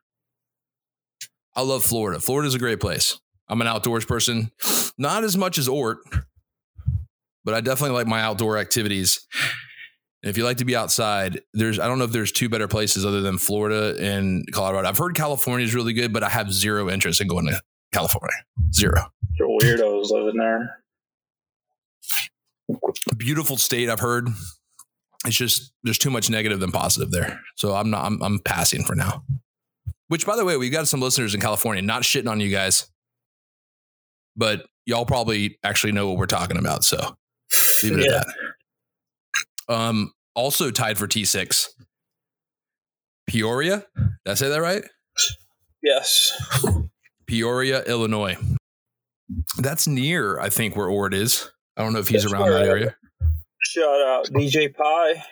[1.54, 2.20] I love Florida.
[2.20, 3.18] Florida's a great place.
[3.48, 4.50] I'm an outdoors person.
[4.98, 5.98] Not as much as Ortt,
[7.44, 9.26] but I definitely like my outdoor activities.
[10.26, 13.06] If you like to be outside, there's I don't know if there's two better places
[13.06, 14.88] other than Florida and Colorado.
[14.88, 17.60] I've heard California is really good, but I have zero interest in going to
[17.92, 18.34] California.
[18.74, 19.06] Zero.
[19.38, 20.82] Your weirdos living there.
[23.16, 24.28] Beautiful state, I've heard.
[25.24, 27.40] It's just there's too much negative than positive there.
[27.56, 29.22] So I'm not I'm, I'm passing for now.
[30.08, 32.90] Which by the way, we've got some listeners in California, not shitting on you guys.
[34.36, 36.84] But y'all probably actually know what we're talking about.
[36.84, 37.16] So
[37.82, 38.16] leave it Yeah.
[38.18, 38.26] at
[39.68, 39.74] that.
[39.74, 41.66] Um also tied for T6.
[43.26, 43.84] Peoria.
[43.96, 44.84] Did I say that right?
[45.82, 46.32] Yes.
[47.26, 48.36] Peoria, Illinois.
[49.58, 51.50] That's near, I think, where Ortt is.
[51.76, 52.94] I don't know if he's That's around that area.
[53.64, 55.24] Shout out DJ Pie.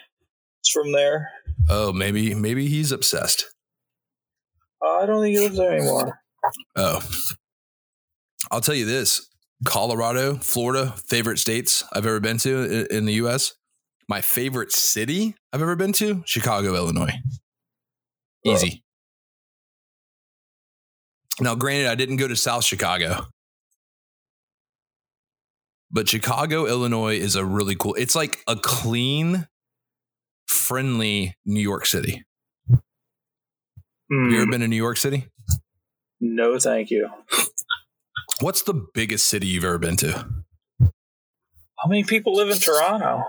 [0.60, 1.30] It's from there.
[1.68, 3.46] Oh, maybe maybe he's obsessed.
[4.84, 6.20] Uh, I don't think he lives there anymore.
[6.76, 7.00] Oh.
[8.50, 9.30] I'll tell you this.
[9.64, 13.54] Colorado, Florida, favorite states I've ever been to in the US.
[14.08, 17.12] My favorite city I've ever been to, Chicago, Illinois.
[18.44, 18.82] Easy.
[21.40, 23.26] Now, granted, I didn't go to South Chicago.
[25.90, 27.94] But Chicago, Illinois is a really cool.
[27.94, 29.46] It's like a clean,
[30.46, 32.24] friendly New York City.
[32.70, 32.80] Have
[34.10, 35.28] you ever Mm, been to New York City?
[36.20, 37.08] no, thank you.
[38.40, 40.26] What's the biggest city you've ever been to?
[40.80, 43.22] How many people live in Toronto?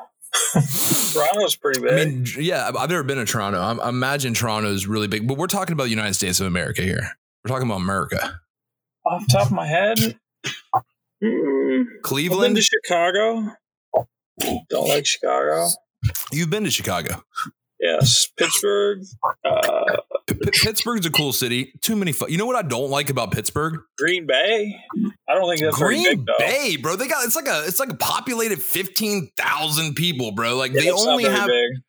[1.14, 1.92] Toronto's pretty big.
[1.92, 3.60] I mean, yeah, I've- never been to Toronto.
[3.60, 6.48] I, I imagine Toronto is really big, but we're talking about the United States of
[6.48, 7.10] America here.
[7.44, 8.40] We're talking about America.
[9.06, 10.16] Off the top of my head, mm,
[10.74, 10.84] I've
[11.22, 12.56] been Cleveland.
[12.56, 13.52] to Chicago.
[14.70, 15.68] Don't like Chicago.
[16.32, 17.24] You've been to Chicago.
[17.80, 19.00] Yes, Pittsburgh.
[19.44, 21.74] Uh, P- P- Pittsburgh's a cool city.
[21.82, 22.14] Too many.
[22.14, 23.80] Fu- you know what I don't like about Pittsburgh?
[23.98, 24.76] Green Bay.
[25.30, 26.36] I don't think that's very Green big.
[26.40, 26.96] Bay, bro.
[26.96, 30.56] They got it's like a it's like a populated fifteen thousand people, bro.
[30.56, 31.82] Like Yeah, they it's not only very have big.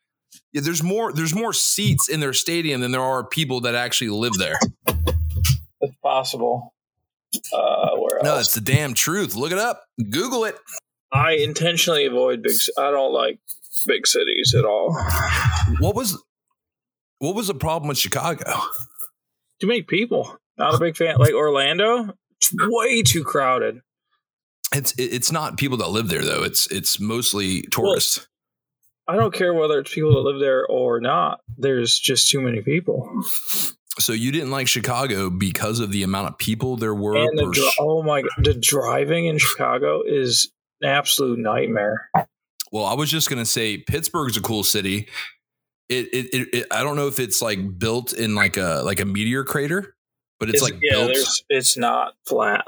[0.53, 4.09] yeah, there's more there's more seats in their stadium than there are people that actually
[4.09, 4.59] live there.
[5.81, 6.73] It's possible.
[7.53, 8.47] Uh, where No, else?
[8.47, 9.35] it's the damn truth.
[9.35, 9.83] Look it up.
[10.09, 10.57] Google it.
[11.13, 12.55] I intentionally avoid big.
[12.77, 13.39] I don't like
[13.85, 14.97] big cities at all.
[15.79, 16.21] What was
[17.19, 18.43] what was the problem with Chicago?
[19.59, 20.37] Too many people.
[20.57, 21.17] Not a big fan.
[21.17, 23.81] Like Orlando, it's way too crowded.
[24.73, 26.43] It's it's not people that live there though.
[26.43, 28.27] It's it's mostly tourists.
[29.07, 31.39] I don't care whether it's people that live there or not.
[31.57, 33.09] There's just too many people.
[33.99, 37.15] so you didn't like Chicago because of the amount of people there were.
[37.15, 42.09] And the per oh my god, the driving in Chicago is an absolute nightmare.
[42.71, 45.07] Well, I was just gonna say Pittsburgh's a cool city.
[45.89, 48.99] It, it, it, it I don't know if it's like built in like a like
[48.99, 49.95] a meteor crater,
[50.39, 51.17] but it's, like yeah, built.
[51.49, 52.65] it's not flat.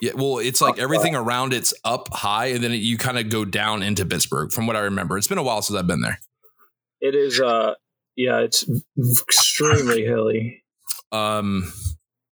[0.00, 3.28] Yeah, well, it's like everything around it's up high, and then it, you kind of
[3.30, 4.52] go down into Pittsburgh.
[4.52, 6.18] From what I remember, it's been a while since I've been there.
[7.00, 7.74] It is uh
[8.16, 10.64] yeah, it's extremely hilly.
[11.12, 11.72] Um,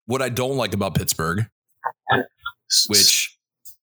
[0.05, 1.47] what I don't like about Pittsburgh,
[2.87, 3.36] which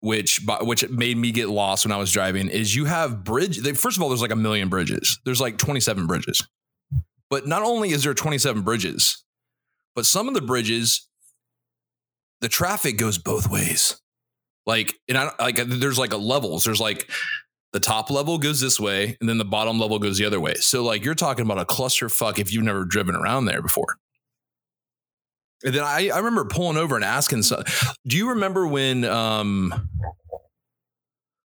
[0.05, 3.59] which which made me get lost when I was driving, is you have bridge.
[3.77, 5.19] First of all, there's like a million bridges.
[5.25, 6.47] There's like 27 bridges,
[7.31, 9.25] but not only is there 27 bridges,
[9.95, 11.09] but some of the bridges
[12.43, 13.99] the traffic goes both ways.
[14.67, 16.65] Like, and I like there's like a levels.
[16.67, 17.11] There's like
[17.73, 20.53] the top level goes this way, and then the bottom level goes the other way.
[20.57, 23.97] So like you're talking about a clusterfuck if you've never driven around there before.
[25.63, 27.63] And then I, I remember pulling over and asking, so,
[28.07, 29.89] do you remember when um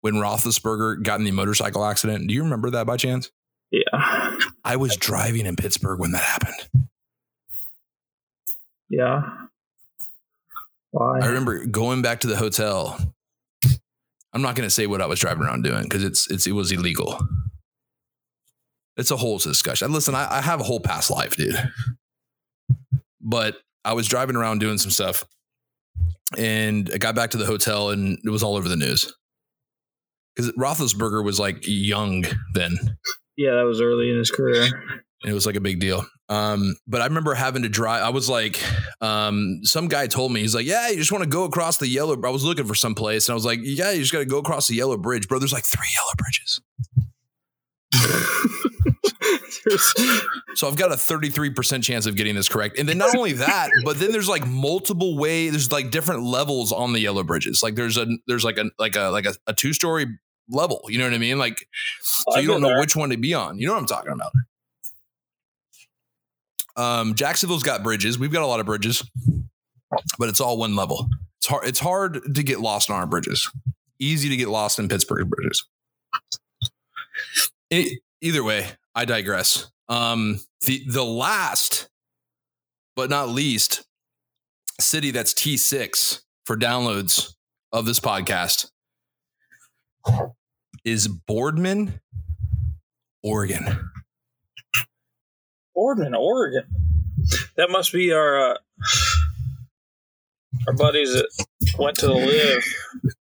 [0.02, 2.28] when Roethlisberger got in the motorcycle accident?
[2.28, 3.32] Do you remember that by chance?
[3.72, 4.38] Yeah.
[4.64, 6.70] I was driving in Pittsburgh when that happened.
[8.90, 9.22] Yeah.
[10.92, 11.20] Why?
[11.20, 12.98] I remember going back to the hotel.
[14.34, 16.52] I'm not going to say what I was driving around doing because it's it's it
[16.54, 17.20] was illegal.
[18.98, 19.92] It's a whole discussion.
[19.92, 21.56] Listen, I, I have a whole past life, dude.
[23.22, 25.24] But I was driving around doing some stuff,
[26.38, 29.14] and I got back to the hotel, and it was all over the news
[30.36, 32.78] because Roethlisberger was like young then.
[33.38, 34.64] Yeah, that was early in his career.
[35.22, 36.06] And it was like a big deal.
[36.30, 38.04] Um, but I remember having to drive.
[38.04, 38.62] I was like,
[39.02, 41.88] um, some guy told me, he's like, yeah, you just want to go across the
[41.88, 42.16] yellow.
[42.24, 44.26] I was looking for some place, and I was like, yeah, you just got to
[44.26, 45.40] go across the yellow bridge, bro.
[45.40, 46.62] There's like three yellow bridges.
[50.56, 52.78] so I've got a 33% chance of getting this correct.
[52.80, 56.72] And then not only that, but then there's like multiple way, there's like different levels
[56.72, 57.62] on the yellow bridges.
[57.64, 60.06] Like there's a there's like a like a like a, a two-story
[60.50, 60.82] level.
[60.88, 61.38] You know what I mean?
[61.38, 61.68] Like
[62.02, 62.80] so I've you don't know there.
[62.80, 63.60] which one to be on.
[63.60, 64.32] You know what I'm talking about.
[66.76, 68.18] Um, Jacksonville's got bridges.
[68.18, 69.04] We've got a lot of bridges,
[70.18, 71.08] but it's all one level.
[71.40, 71.68] It's hard.
[71.68, 73.50] It's hard to get lost on our bridges.
[74.00, 75.66] Easy to get lost in Pittsburgh bridges.
[77.70, 79.72] E- either way, I digress.
[79.88, 81.90] Um, the the last,
[82.96, 83.86] but not least,
[84.80, 87.34] city that's T six for downloads
[87.72, 88.70] of this podcast
[90.84, 92.00] is Boardman,
[93.24, 93.90] Oregon.
[95.76, 96.64] Boardman, Oregon.
[97.58, 98.58] That must be our uh,
[100.68, 101.28] our buddies that
[101.78, 102.64] went to the live.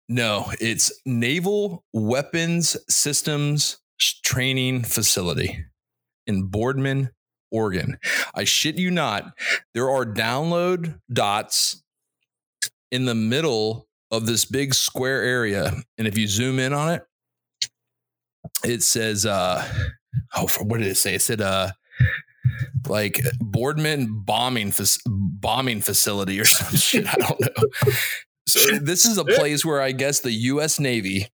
[0.08, 5.64] No, it's Naval Weapons Systems Training Facility
[6.26, 7.10] in Boardman,
[7.50, 7.98] Oregon.
[8.34, 9.32] I shit you not.
[9.74, 11.82] There are download dots
[12.90, 15.72] in the middle of this big square area.
[15.98, 17.02] And if you zoom in on it,
[18.64, 19.66] it says, uh,
[20.36, 21.14] oh, what did it say?
[21.14, 21.70] It said, uh,
[22.88, 27.06] like Boardman bombing fac- bombing facility or some shit.
[27.08, 27.92] I don't know.
[28.46, 30.78] So this is a place where I guess the U.S.
[30.78, 31.28] Navy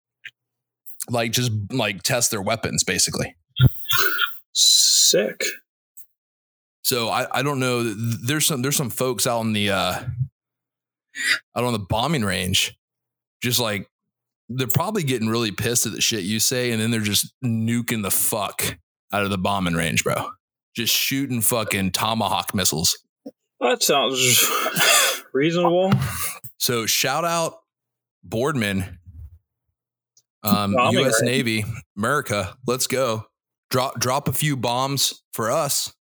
[1.10, 3.36] like just like test their weapons basically.
[4.52, 5.44] Sick.
[6.82, 7.82] So I, I don't know.
[7.82, 10.04] There's some there's some folks out on the uh
[11.56, 12.78] out on the bombing range,
[13.42, 13.88] just like
[14.48, 18.02] they're probably getting really pissed at the shit you say, and then they're just nuking
[18.02, 18.78] the fuck
[19.12, 20.30] out of the bombing range, bro.
[20.74, 22.98] Just shooting fucking tomahawk missiles.
[23.60, 24.44] That sounds
[25.32, 25.92] reasonable.
[26.58, 27.60] So shout out
[28.22, 28.98] Boardman,
[30.46, 31.20] um, U.S.
[31.20, 31.30] range.
[31.30, 31.64] Navy,
[31.96, 32.56] America.
[32.66, 33.26] Let's go.
[33.70, 35.92] Drop drop a few bombs for us.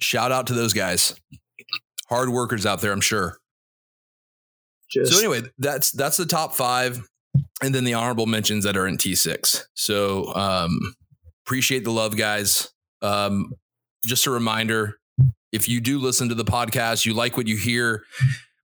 [0.00, 1.14] Shout out to those guys.
[2.08, 3.38] Hard workers out there, I'm sure.
[4.90, 7.06] Just So anyway, that's that's the top five,
[7.62, 9.68] and then the honorable mentions that are in T six.
[9.74, 10.78] So um,
[11.46, 12.68] appreciate the love, guys.
[13.00, 13.52] Um,
[14.04, 14.98] just a reminder:
[15.52, 18.02] if you do listen to the podcast, you like what you hear.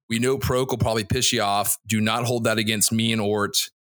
[0.08, 1.76] We know Proke will probably piss you off.
[1.86, 3.70] Do not hold that against me and Ortt.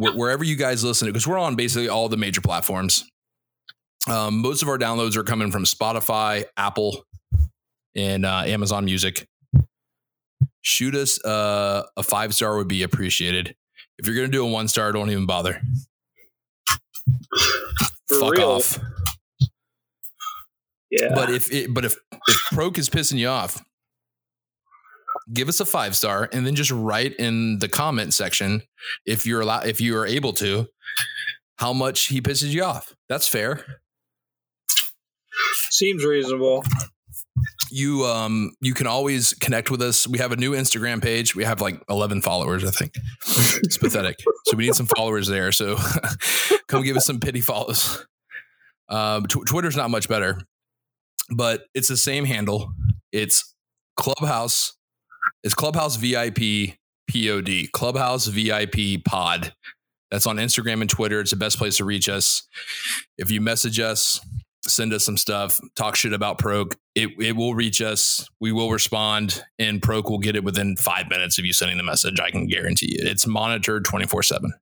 [0.00, 3.04] Wh- Wherever you guys listen to, because we're on basically all the major platforms.
[4.08, 7.04] Um, most of our downloads are coming from Spotify, Apple,
[7.94, 9.26] and uh, Amazon Music
[10.62, 13.54] shoot us uh, a five star would be appreciated.
[13.98, 15.60] If you're gonna do a one star, don't even bother.
[18.08, 18.48] For Fuck real.
[18.52, 18.78] off.
[20.90, 21.14] yeah.
[21.14, 21.96] But if it, but if
[22.28, 23.62] if Proke is pissing you off,
[25.32, 28.62] give us a five star and then just write in the comment section
[29.06, 30.66] if you're allowed if you are able to
[31.58, 32.94] how much he pisses you off.
[33.08, 33.64] That's fair.
[35.70, 36.64] Seems reasonable.
[37.70, 40.06] You um you can always connect with us.
[40.06, 41.36] We have a new Instagram page.
[41.36, 42.94] We have like 11 followers, I think.
[43.62, 44.16] It's pathetic.
[44.46, 45.52] So we need some followers there.
[45.52, 45.76] So
[46.68, 48.04] come give us some pity follows.
[48.88, 50.40] Um, tw- Twitter's not much better,
[51.30, 52.72] but it's the same handle.
[53.12, 53.54] It's
[53.96, 54.72] Clubhouse.
[55.42, 56.76] It's Clubhouse VIP
[57.10, 57.72] POD.
[57.72, 59.54] Clubhouse VIP Pod.
[60.10, 61.20] That's on Instagram and Twitter.
[61.20, 62.42] It's the best place to reach us.
[63.16, 64.20] If you message us,
[64.66, 66.74] send us some stuff, talk shit about Proke.
[66.94, 68.28] It it will reach us.
[68.40, 71.84] We will respond, and Proke will get it within five minutes of you sending the
[71.84, 72.20] message.
[72.20, 73.08] I can guarantee you.
[73.08, 74.52] It's monitored twenty four seven.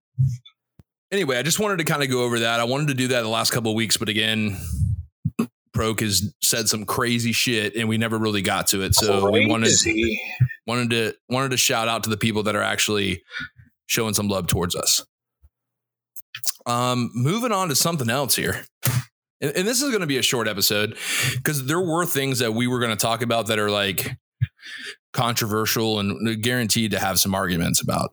[1.10, 2.60] Anyway, I just wanted to kind of go over that.
[2.60, 4.58] I wanted to do that the last couple of weeks, but again,
[5.72, 8.94] Proke has said some crazy shit, and we never really got to it.
[8.94, 9.70] So we wanted
[10.66, 13.22] wanted to wanted to shout out to the people that are actually
[13.86, 15.04] showing some love towards us.
[16.66, 18.64] Um, moving on to something else here.
[19.40, 20.96] And, and this is going to be a short episode
[21.34, 24.16] because there were things that we were going to talk about that are like
[25.12, 28.10] controversial and guaranteed to have some arguments about.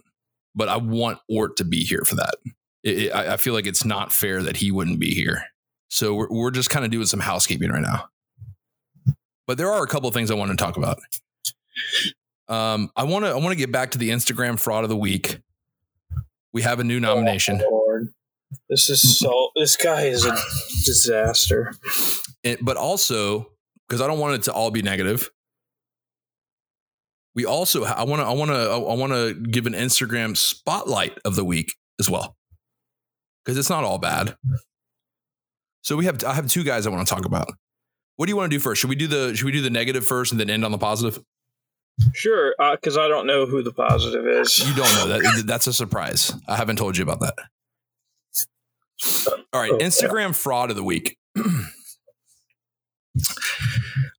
[0.55, 2.35] But I want Ortt to be here for that.
[2.83, 5.43] It, it- I feel like it's not fair that he wouldn't be here.
[5.89, 8.05] So we're, we're just kind of doing some housekeeping right now.
[9.47, 10.97] But there are a couple of things I want to talk about.
[12.47, 14.95] Um, I want to I want to get back to the Instagram fraud of the
[14.97, 15.39] week.
[16.53, 17.81] We have a new nomination, Oh.
[18.69, 19.49] This is so.
[19.55, 20.31] This guy is a
[20.85, 21.73] disaster.
[22.43, 23.51] It- but also
[23.87, 25.29] because I don't want it to all be negative.
[27.35, 31.17] We also I want to I want to I want to give an Instagram spotlight
[31.25, 32.37] of the week as well
[33.43, 34.37] because it's not all bad.
[35.85, 37.47] So we have I have two guys I want to talk about.
[38.15, 38.81] What do you want to do first?
[38.81, 40.79] Should we do the should we do the negative first and then end on the
[40.79, 41.23] positive?
[42.13, 44.57] Sure, uh, because I don't know who the positive is.
[44.67, 46.33] You don't know that that's a surprise.
[46.47, 47.35] I haven't told you about that.
[49.53, 49.77] All right, Oh.
[49.77, 51.17] Instagram fraud of the week.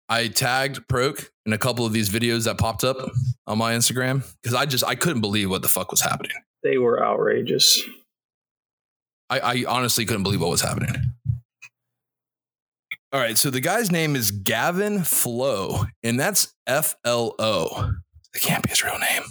[0.09, 2.97] I tagged Proke in a couple of these videos that popped up
[3.49, 6.31] on my Instagram because I just I couldn't believe what the fuck was happening.
[6.62, 7.83] They were outrageous.
[9.29, 11.16] I, I honestly couldn't believe what was happening.
[13.12, 17.92] All right, so the guy's name is Gavin Flo, and that's F L O.
[18.34, 19.22] It can't be his real name.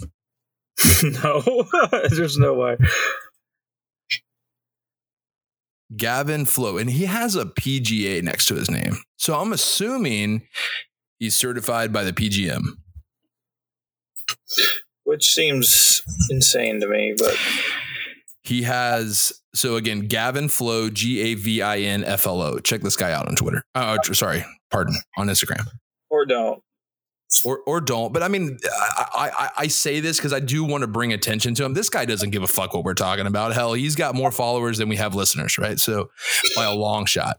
[1.22, 1.68] no,
[2.10, 2.76] there's no way.
[5.96, 8.96] Gavin Flo, and he has a PGA next to his name.
[9.18, 10.48] So I'm assuming
[11.18, 12.62] he's certified by the PGM.
[15.04, 17.36] Which seems insane to me, but
[18.42, 22.58] He has so again, Gavin Flo, G A V I N F L O.
[22.58, 23.62] Check this guy out on Twitter.
[23.74, 25.66] Uh, sorry, pardon, on Instagram.
[26.10, 26.62] or don't.
[27.44, 28.12] Or or don't.
[28.12, 31.54] But I mean, I I, I say this because I do want to bring attention
[31.56, 31.74] to him.
[31.74, 33.52] This guy doesn't give a fuck what we're talking about.
[33.52, 35.78] Hell, he's got more followers than we have listeners, right?
[35.78, 36.08] So
[36.54, 37.38] by a long shot.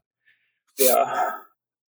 [0.77, 1.31] Yeah.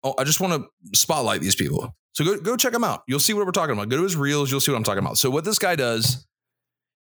[0.02, 1.94] Oh, I just want to spotlight these people.
[2.14, 3.02] So go go check him out.
[3.06, 3.88] You'll see what we're talking about.
[3.90, 4.50] Go to his reels.
[4.50, 5.18] You'll see what I'm talking about.
[5.18, 6.26] So what this guy does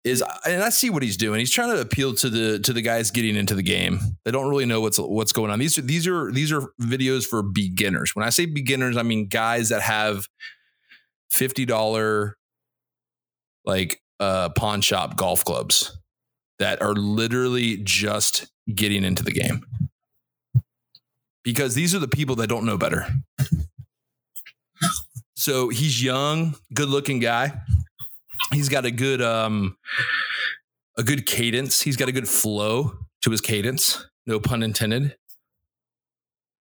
[0.06, 1.40] is, and I see what he's doing.
[1.40, 4.00] He's trying to appeal to the to the guys getting into the game.
[4.24, 5.60] They don't really know what's what's going on.
[5.60, 8.16] These are these are these are videos for beginners.
[8.16, 10.28] When I say beginners, I mean guys that have
[11.30, 12.38] fifty dollar
[13.66, 15.98] like uh pawn shop golf clubs
[16.60, 19.66] that are literally just getting into the game
[21.44, 23.08] because these are the people that don't know better.
[25.36, 27.62] So he's young, good looking guy.
[28.54, 29.78] He's got a good um
[30.98, 31.82] a good cadence.
[31.82, 34.06] He's got a good flow to his cadence.
[34.26, 35.16] No pun intended.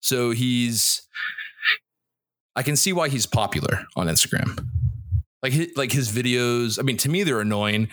[0.00, 1.02] So he's
[2.56, 4.66] I can see why he's popular on Instagram.
[5.42, 7.88] Like his, like his videos, I mean to me they're annoying,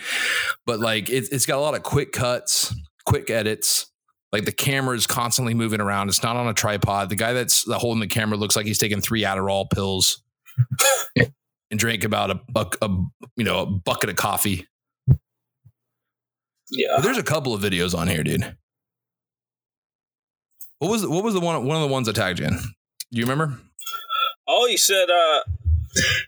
[0.65, 2.73] but like it, it's got a lot of quick cuts,
[3.05, 3.87] quick edits.
[4.31, 6.09] Like the camera is constantly moving around.
[6.09, 7.09] It's not on a tripod.
[7.09, 10.23] The guy that's holding the camera looks like he's taking three Adderall pills
[11.71, 12.89] and drank about a, a, a
[13.35, 14.67] you know a bucket of coffee.
[16.71, 16.95] Yeah.
[16.95, 18.55] But there's a couple of videos on here, dude.
[20.79, 22.53] What was what was the one one of the ones I tagged you in?
[22.53, 23.59] Do you remember?
[24.47, 25.39] Oh, he said, uh,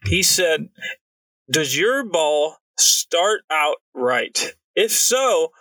[0.05, 0.69] he said,
[1.51, 4.55] does your ball start out right?
[4.75, 5.51] If so,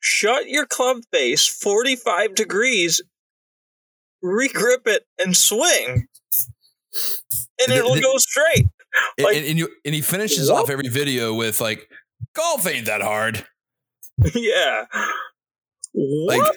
[0.00, 3.00] shut your club face 45 degrees,
[4.22, 6.06] regrip it, and swing.
[7.60, 8.66] And it'll the- go straight.
[9.18, 11.88] And- Like- and, you and he finishes off every video with like,
[12.34, 13.46] "Golf ain't that hard."
[14.34, 14.86] yeah.
[15.92, 16.56] What?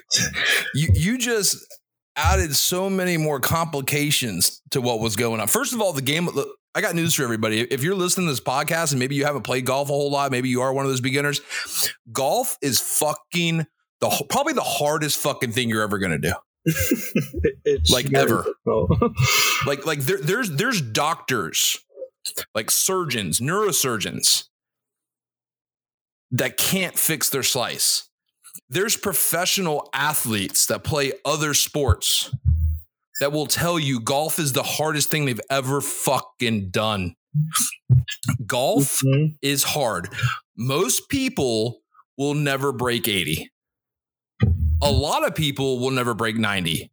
[0.74, 1.58] You you just
[2.16, 5.48] added so many more complications to what was going on.
[5.48, 6.28] First of all, the game.
[6.28, 7.62] look, I got news for everybody.
[7.62, 10.32] If you're listening to this podcast and maybe you haven't played golf a whole lot,
[10.32, 11.42] maybe you are one of those beginners.
[12.12, 13.66] Golf is fucking
[14.00, 16.34] the probably the hardest fucking thing you're ever gonna do.
[17.90, 18.46] Like ever.
[19.66, 21.78] Like like there, there's there's doctors,
[22.56, 24.46] like surgeons, neurosurgeons
[26.32, 28.10] that can't fix their slice.
[28.70, 32.34] There's professional athletes that play other sports
[33.20, 37.16] that will tell you golf is the hardest thing they've ever fucking done.
[38.46, 39.36] Golf Mhm.
[39.42, 40.10] is hard.
[40.58, 41.82] Most people
[42.18, 43.50] will never break 80.
[44.82, 46.92] A lot of people will never break 90.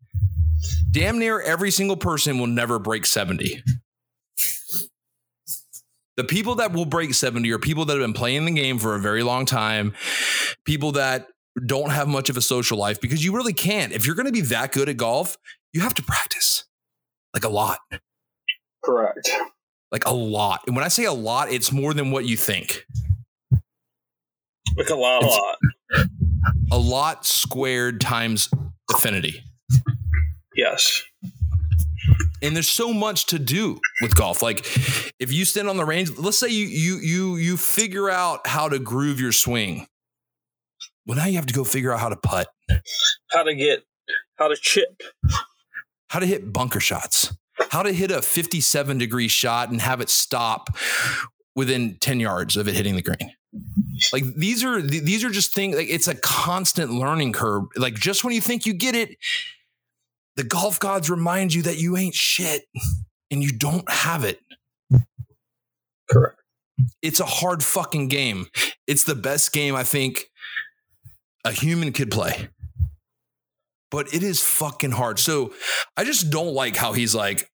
[0.91, 3.63] Damn near every single person will never break 70.
[6.17, 8.95] The people that will break 70 are people that have been playing the game for
[8.95, 9.95] a very long time,
[10.65, 11.29] people that
[11.65, 13.93] don't have much of a social life because you really can't.
[13.93, 15.37] If you're going to be that good at golf,
[15.73, 16.65] you have to practice
[17.35, 17.79] like a lot,
[18.85, 19.31] Correct.
[19.93, 20.61] like a lot.
[20.67, 22.85] And when I say a lot, it's more than what you think.
[24.77, 25.57] Like a lot, a lot.
[26.73, 28.49] A lot squared times
[28.93, 29.43] affinity.
[30.57, 31.03] Yes.
[32.43, 34.59] and there's so much to do with golf like
[35.21, 38.69] if you stand on the range let's say you you you you figure out how
[38.69, 39.87] to groove your swing
[41.07, 42.49] well now you have to go figure out how to putt
[43.31, 43.85] How to get,
[44.37, 45.01] how to chip.
[46.11, 47.33] how to hit bunker shots
[47.71, 50.71] how to hit a 57 degree shot and have it stop
[51.55, 53.33] within 10 yards of it hitting the green
[54.13, 57.95] like these are th- these are just things like it's a constant learning curve like
[57.95, 59.17] just when you think you get it
[60.37, 62.63] the golf gods remind you that you ain't shit
[63.31, 64.41] and you don't have it
[66.11, 66.41] Correct.
[67.03, 68.47] it's a hard fucking game.
[68.87, 70.31] It's the best game I think
[71.45, 72.49] a human could play.
[73.91, 75.19] But it is fucking hard.
[75.19, 75.53] So
[75.97, 77.51] I just don't like how he's like,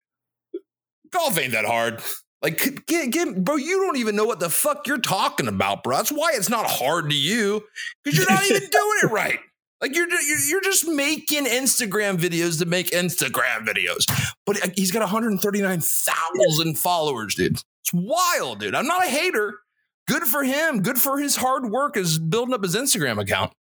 [1.11, 2.03] golf ain't that hard.
[2.43, 5.97] Like, get, get, bro, you don't even know what the fuck you're talking about, bro.
[5.97, 7.63] That's why it's not hard to you
[8.03, 9.39] because you're not even doing it right.
[9.81, 14.07] Like you're, you're you're just making Instagram videos to make Instagram videos.
[14.47, 17.55] But uh, he's got 139,000 followers, dude.
[17.55, 18.77] It's wild, dude.
[18.77, 19.59] I'm not a hater.
[20.07, 20.83] Good for him.
[20.83, 23.53] Good for his hard work as building up his Instagram account.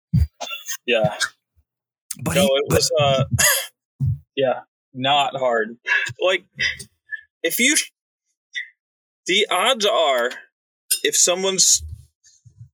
[0.87, 1.15] Yeah.
[2.23, 3.25] But no, he, it was, uh,
[4.37, 4.61] yeah,
[4.93, 5.77] not hard.
[6.21, 6.45] Like,
[7.43, 7.77] if you,
[9.31, 10.33] the odds are,
[11.05, 11.85] if someone's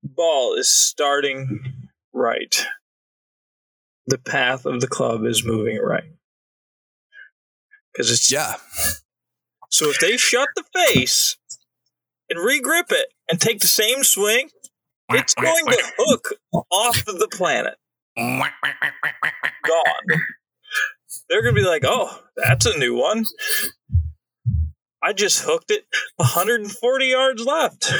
[0.02, 2.66] ball is starting right,
[4.06, 6.14] the path of the club is moving right.
[7.92, 8.54] Because it's yeah,
[9.68, 11.36] So if they shut the face
[12.30, 14.48] and regrip it and take the same swing,
[15.10, 16.36] it's going to hook
[16.70, 17.74] off of the planet.
[19.62, 20.20] Gone.
[21.28, 23.26] They're going to be like, oh, that's a new one.
[25.06, 25.86] I just hooked it
[26.16, 27.92] 140 yards left.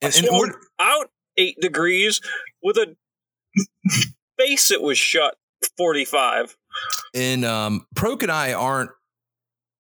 [0.00, 2.20] And, and out eight degrees
[2.62, 2.94] with a
[4.38, 5.34] face that was shut
[5.76, 6.56] 45.
[7.16, 8.90] and um, Proke and I aren't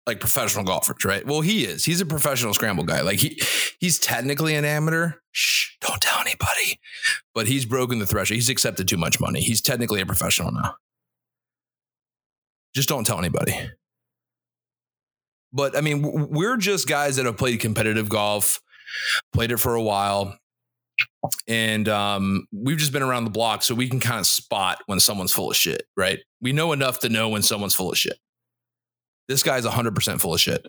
[0.08, 1.24] like professional golfers, right?
[1.28, 1.86] Well, he is.
[1.86, 3.02] He's a professional scramble guy.
[3.02, 3.39] Like he,
[3.80, 5.12] he's technically an amateur.
[5.32, 6.80] Shh, don't tell anybody.
[7.36, 8.36] But he's broken the threshold.
[8.36, 9.41] He's accepted too much money.
[9.41, 10.74] He's technically a professional now.
[12.74, 13.70] Just don't tell anybody.
[15.52, 18.60] But I mean, we're just guys that have played competitive golf,
[19.34, 20.38] played it for a while.
[21.47, 25.00] And um, we've just been around the block, so we can kind of spot when
[25.00, 26.20] someone's full of shit, right?
[26.41, 28.18] We know enough to know when someone's full of shit.
[29.28, 30.66] This guy's 100% full of shit.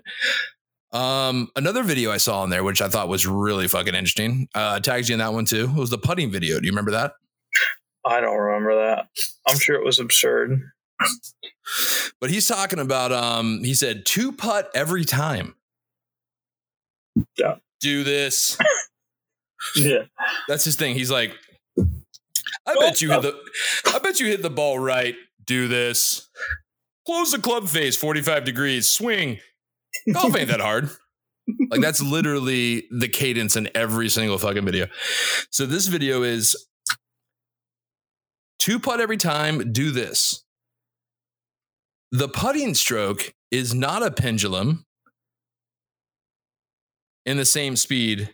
[0.92, 4.80] Um, another video I saw in there, which I thought was really fucking interesting, uh,
[4.80, 6.58] tags you in that one too, It was the putting video.
[6.58, 7.12] Do you remember that?
[8.04, 9.06] I don't remember that.
[9.46, 10.60] I'm sure it was absurd.
[12.20, 15.54] But he's talking about, um, he said two putt every time.
[17.36, 17.56] Yeah.
[17.80, 18.58] Do this.
[19.76, 20.04] Yeah.
[20.48, 20.94] That's his thing.
[20.94, 21.34] He's like,
[21.78, 23.38] I bet you hit the,
[23.94, 25.14] I bet you hit the ball right.
[25.44, 26.30] Do this.
[27.06, 28.88] Close the club face 45 degrees.
[28.88, 29.38] Swing.
[30.12, 30.88] Golf ain't that hard.
[31.70, 34.86] Like that's literally the cadence in every single fucking video.
[35.50, 36.56] So this video is
[38.58, 39.72] two putt every time.
[39.72, 40.42] Do this.
[42.12, 44.84] The putting stroke is not a pendulum
[47.24, 48.30] in the same speed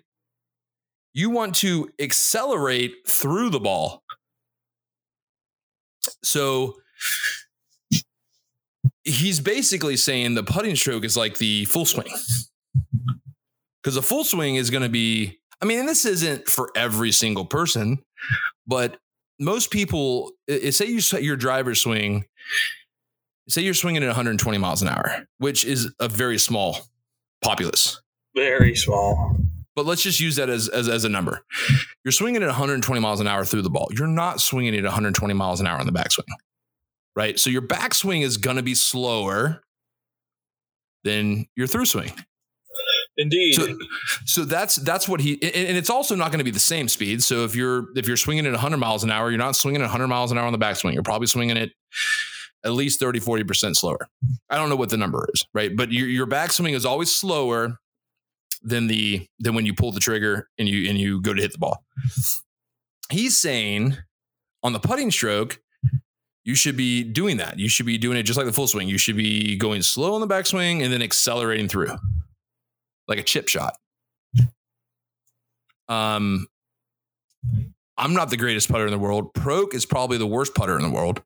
[1.16, 4.02] you want to accelerate through the ball.
[6.22, 6.76] So
[9.02, 12.14] he's basically saying the putting stroke is like the full swing.
[13.82, 17.46] Because a full swing is going to be, I mean, this isn't for every single
[17.46, 18.02] person,
[18.66, 18.98] but
[19.40, 22.26] most people, say you set your driver swing,
[23.48, 26.78] say you're swinging at 120 miles an hour, which is a very small
[27.42, 28.00] populace
[28.34, 29.36] Very small.
[29.74, 31.42] but let's just use that as, as, as a number.
[32.04, 33.88] You're swinging at 120 miles an hour through the ball.
[33.90, 36.24] You're not swinging at 120 miles an hour on the backswing,
[37.14, 37.38] right?
[37.38, 39.62] So your backswing is going to be slower
[41.04, 42.12] than your through swing.
[43.18, 43.54] Indeed.
[43.54, 43.78] So,
[44.26, 46.86] so that's that's what he, and and it's also not going to be the same
[46.86, 47.22] speed.
[47.22, 49.84] So if you're if you're swinging at 100 miles an hour, you're not swinging at
[49.84, 50.92] 100 miles an hour on the backswing.
[50.92, 51.72] You're probably swinging it
[52.66, 54.08] at least 30, 40 percent slower.
[54.50, 55.74] I don't know what the number is, right?
[55.74, 57.78] But your your backswing is always slower
[58.62, 61.52] than the than when you pull the trigger and you and you go to hit
[61.52, 61.84] the ball.
[63.08, 63.96] He's saying
[64.62, 65.60] on the putting stroke,
[66.44, 67.58] you should be doing that.
[67.58, 68.88] You should be doing it just like the full swing.
[68.88, 71.96] You should be going slow on the backswing and then accelerating through,
[73.06, 73.76] like a chip shot.
[75.88, 76.48] Um,
[77.96, 79.32] I'm not the greatest putter in the world.
[79.34, 81.22] Proke is probably the worst putter in the world.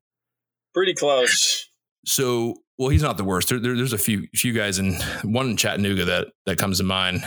[0.73, 1.69] Pretty close.
[2.05, 3.49] So, well, he's not the worst.
[3.49, 6.83] There, there, there's a few few guys in one in Chattanooga that that comes to
[6.83, 7.23] mind.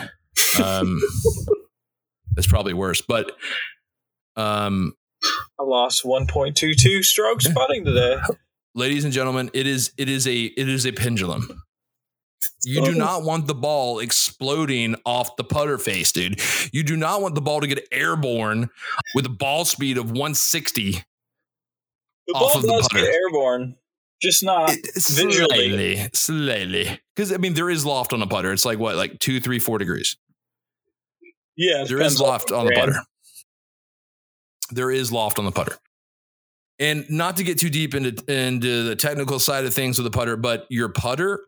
[0.62, 1.00] Um,
[2.34, 3.32] that's probably worse, but
[4.36, 4.94] um,
[5.58, 8.16] I lost 1.22 strokes putting today.
[8.74, 11.62] ladies and gentlemen, it is it is a it is a pendulum.
[12.66, 16.40] You do not want the ball exploding off the putter face, dude.
[16.72, 18.70] You do not want the ball to get airborne
[19.14, 21.04] with a ball speed of 160.
[22.26, 23.04] The Off ball of the does putter.
[23.04, 23.76] get airborne,
[24.22, 25.46] just not It- visually.
[25.96, 27.00] slightly, slightly.
[27.14, 28.52] Because I mean, there is loft on a putter.
[28.52, 30.16] It's like what, like two, three, four degrees.
[31.56, 32.92] Yeah, There is loft on the brand.
[32.92, 33.02] putter.
[34.70, 35.76] There is loft on the putter.
[36.80, 40.10] And not to get too deep into into the technical side of things with the
[40.16, 41.46] putter, but your putter,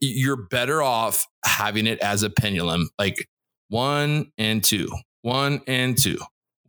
[0.00, 3.26] you're better off having it as a pendulum, like
[3.68, 4.88] one and two,
[5.22, 6.18] one and two,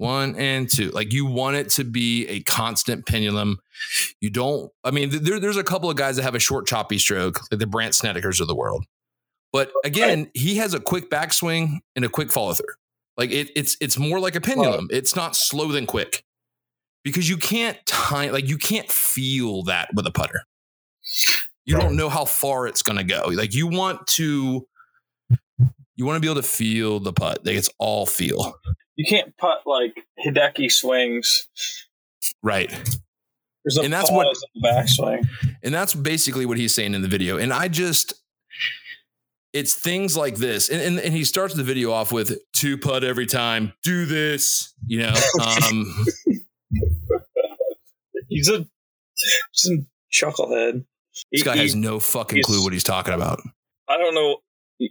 [0.02, 0.90] one and two.
[0.90, 3.60] Like you want it to be a constant pendulum.
[4.20, 4.72] You don't.
[4.84, 7.60] I mean, there, there's a couple of guys that have a short choppy stroke, like
[7.60, 8.86] the Brant Snedekers of the world.
[9.54, 12.74] But again, he has a quick backswing and a quick follow through.
[13.16, 14.88] Like it, it's it's more like a pendulum.
[14.90, 16.24] It's not slow than quick
[17.04, 20.42] because you can't time like you can't feel that with a putter.
[21.66, 23.30] You don't know how far it's going to go.
[23.32, 24.66] Like you want to
[26.02, 27.46] you want to be able to feel the putt.
[27.46, 28.56] Like it's all feel.
[28.96, 29.94] You can't putt like
[30.26, 31.48] Hideki swings.
[32.42, 32.72] Right.
[33.84, 34.36] And that's what-
[34.66, 35.28] backswing.
[35.62, 37.38] And that's basically what he's saying in the video.
[37.38, 38.16] And I just,
[39.54, 40.70] it's things like this.
[40.70, 44.74] And, and, and he starts the video off with two putt every time, do this,
[44.88, 45.14] you know.
[45.40, 45.86] Um,
[48.30, 48.66] He's a,
[49.52, 49.78] he's a
[50.12, 50.86] chucklehead.
[51.32, 53.40] this guy has no fucking clue what he's talking about.
[53.90, 54.38] I don't know.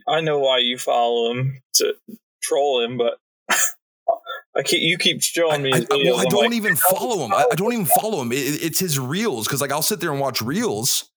[0.07, 1.93] I know why you follow him to
[2.41, 3.17] troll him, but
[4.55, 5.71] I keep you keep showing me.
[5.73, 7.33] I- I- well, I don't like, even follow him.
[7.33, 8.31] I, I don't even follow him.
[8.31, 11.09] It- it's his reels because, like, I'll sit there and watch reels.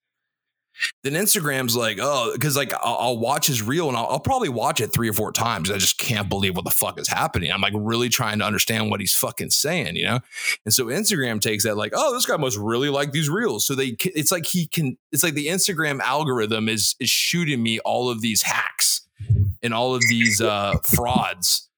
[1.03, 4.49] Then Instagram's like, oh, because like I'll, I'll watch his reel and I'll, I'll probably
[4.49, 5.70] watch it three or four times.
[5.70, 7.53] I just can't believe what the fuck is happening.
[7.53, 10.20] I'm like really trying to understand what he's fucking saying, you know.
[10.64, 13.66] And so Instagram takes that like, oh, this guy must really like these reels.
[13.66, 14.97] So they, it's like he can.
[15.12, 19.03] It's like the Instagram algorithm is is shooting me all of these hacks
[19.62, 21.68] and all of these uh, frauds.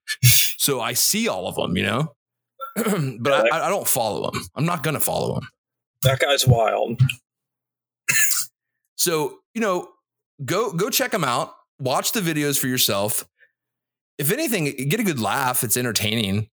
[0.59, 2.13] So I see all of them, you know.
[3.21, 4.43] but I, I don't follow them.
[4.55, 5.49] I'm not gonna follow them.
[6.03, 7.01] that guy's wild.
[8.97, 9.89] So, you know,
[10.45, 11.55] go go check them out.
[11.79, 13.27] Watch the videos for yourself.
[14.19, 15.63] If anything, get a good laugh.
[15.63, 16.49] It's entertaining.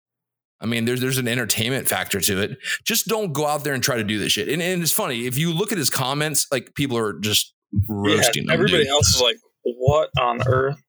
[0.60, 2.58] I mean, there's there's an entertainment factor to it.
[2.84, 4.50] Just don't go out there and try to do this shit.
[4.50, 7.54] And, and it's funny if you look at his comments, like people are just
[7.88, 10.82] roasting yeah, everybody else is like, "What on earth?"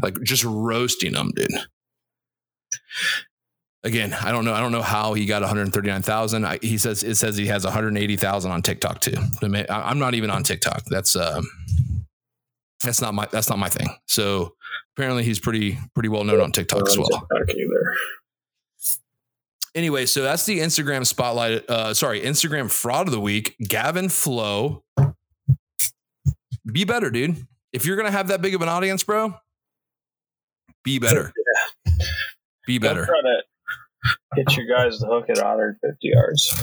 [0.00, 1.48] like just roasting them, dude.
[3.84, 4.54] Again, I don't know.
[4.54, 6.58] I don't know how he got 139,000.
[6.62, 9.16] He says it says he has 180,000 on TikTok too.
[9.42, 10.84] I mean, I'm not even on TikTok.
[10.84, 11.44] That's um,
[12.84, 13.88] that's not my that's not my thing.
[14.06, 14.54] So
[14.96, 17.08] apparently he's pretty pretty well known on TikTok as well.
[17.08, 17.96] TikTok either.
[19.74, 21.68] Anyway, so that's the Instagram spotlight.
[21.68, 23.56] Uh, sorry, Instagram fraud of the week.
[23.66, 24.84] Gavin Flo.
[26.70, 27.46] Be better, dude.
[27.72, 29.34] If you're gonna have that big of an audience, bro,
[30.84, 31.32] be better.
[32.66, 33.06] Be Don't better.
[33.06, 33.42] try to
[34.34, 36.54] hit your guys to hook at 150 yards.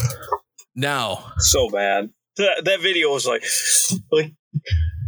[0.76, 2.10] Now, So bad.
[2.38, 3.44] That that video was like,
[4.12, 4.34] like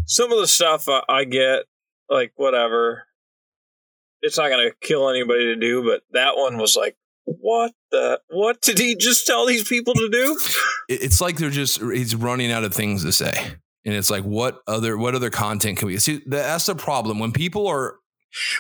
[0.06, 1.64] some of the stuff I, I get,
[2.10, 3.04] like whatever.
[4.22, 8.20] It's not gonna kill anybody to do, but that one was like, what the?
[8.30, 10.38] What did he just tell these people to do?
[10.90, 13.32] it's like they're just he's running out of things to say
[13.86, 17.32] and it's like what other what other content can we see that's the problem when
[17.32, 17.96] people are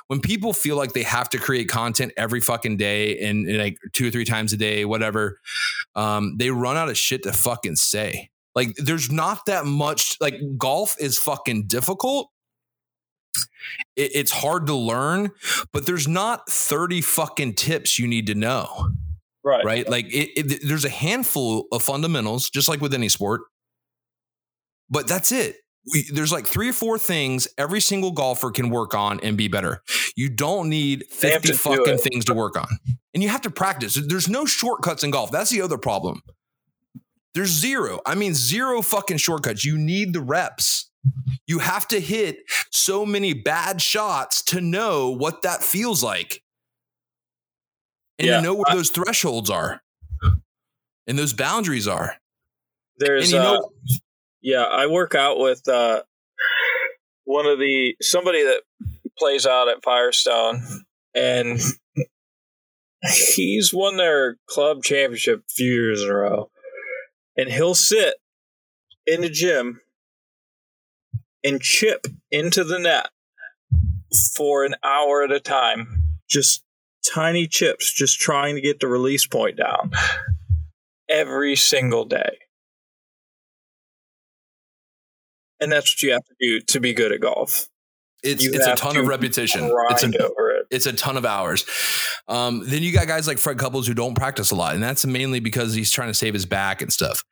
[0.07, 3.77] when people feel like they have to create content every fucking day and, and like
[3.93, 5.39] two or three times a day whatever
[5.95, 10.35] um they run out of shit to fucking say like there's not that much like
[10.57, 12.29] golf is fucking difficult
[13.95, 15.31] it, it's hard to learn
[15.71, 18.89] but there's not 30 fucking tips you need to know
[19.43, 19.65] Right.
[19.65, 19.89] right?
[19.89, 23.41] Like it, it, there's a handful of fundamentals, just like with any sport,
[24.89, 25.55] but that's it.
[25.91, 29.47] We, there's like three or four things every single golfer can work on and be
[29.47, 29.81] better.
[30.15, 32.67] You don't need 50 fucking things to work on.
[33.13, 33.95] And you have to practice.
[34.07, 35.31] There's no shortcuts in golf.
[35.31, 36.21] That's the other problem.
[37.33, 37.99] There's zero.
[38.05, 39.65] I mean, zero fucking shortcuts.
[39.65, 40.91] You need the reps.
[41.47, 42.37] You have to hit
[42.69, 46.43] so many bad shots to know what that feels like.
[48.19, 49.81] And Yeah, to know where those thresholds are
[51.07, 52.17] and those boundaries are.
[52.97, 53.69] There's And you uh, know-
[54.41, 56.03] yeah, I work out with uh
[57.25, 58.61] one of the somebody that
[59.17, 60.61] plays out at Firestone
[61.15, 61.59] and
[63.35, 66.49] he's won their club championship a few years in a row.
[67.37, 68.15] And he'll sit
[69.07, 69.81] in the gym
[71.43, 73.09] and chip into the net
[74.35, 76.03] for an hour at a time.
[76.29, 76.63] Just
[77.13, 79.91] tiny chips, just trying to get the release point down
[81.09, 82.37] every single day.
[85.61, 87.67] And that's what you have to do to be good at golf.
[88.23, 89.69] It's You it's a ton to of repetition.
[89.89, 90.67] It's a over it.
[90.69, 91.65] it's a ton of hours.
[92.27, 95.05] Um, then you got guys like Fred Couples who don't practice a lot, and that's
[95.05, 97.23] mainly because he's trying to save his back and stuff.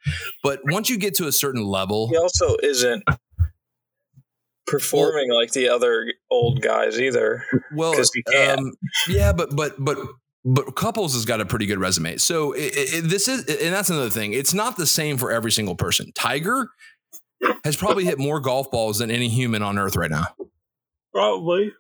[0.41, 3.03] But once you get to a certain level, He also isn't
[4.65, 7.43] performing like the other old guys either.
[7.75, 8.71] well, um,
[9.07, 9.97] yeah, but but but
[10.45, 12.17] but Couples has got a pretty good resume.
[12.17, 14.33] So it, it, this is, and that's another thing.
[14.33, 16.11] It's not the same for every single person.
[16.15, 16.69] Tiger
[17.63, 20.27] has probably hit more golf balls than any human on earth right now.
[21.13, 21.71] Probably.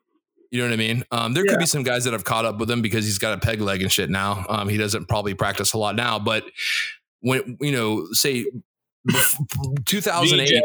[0.51, 1.03] You know what I mean?
[1.11, 1.51] Um, there Yeah.
[1.53, 3.61] could be some guys that have caught up with him because he's got a peg
[3.61, 4.45] leg and shit now.
[4.49, 6.43] Um, he doesn't probably practice a lot now, but
[7.21, 8.45] when you know, say
[9.85, 10.61] 2008, VJ.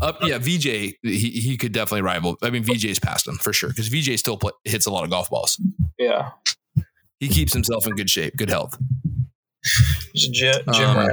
[0.00, 2.36] up yeah, VJ, he he could definitely rival.
[2.42, 5.10] I mean, VJ's past him for sure because VJ still play, hits a lot of
[5.10, 5.60] golf balls.
[5.98, 6.30] Yeah.
[7.20, 8.76] He keeps himself in good shape, good health.
[10.12, 11.08] He's a gym, gym Um.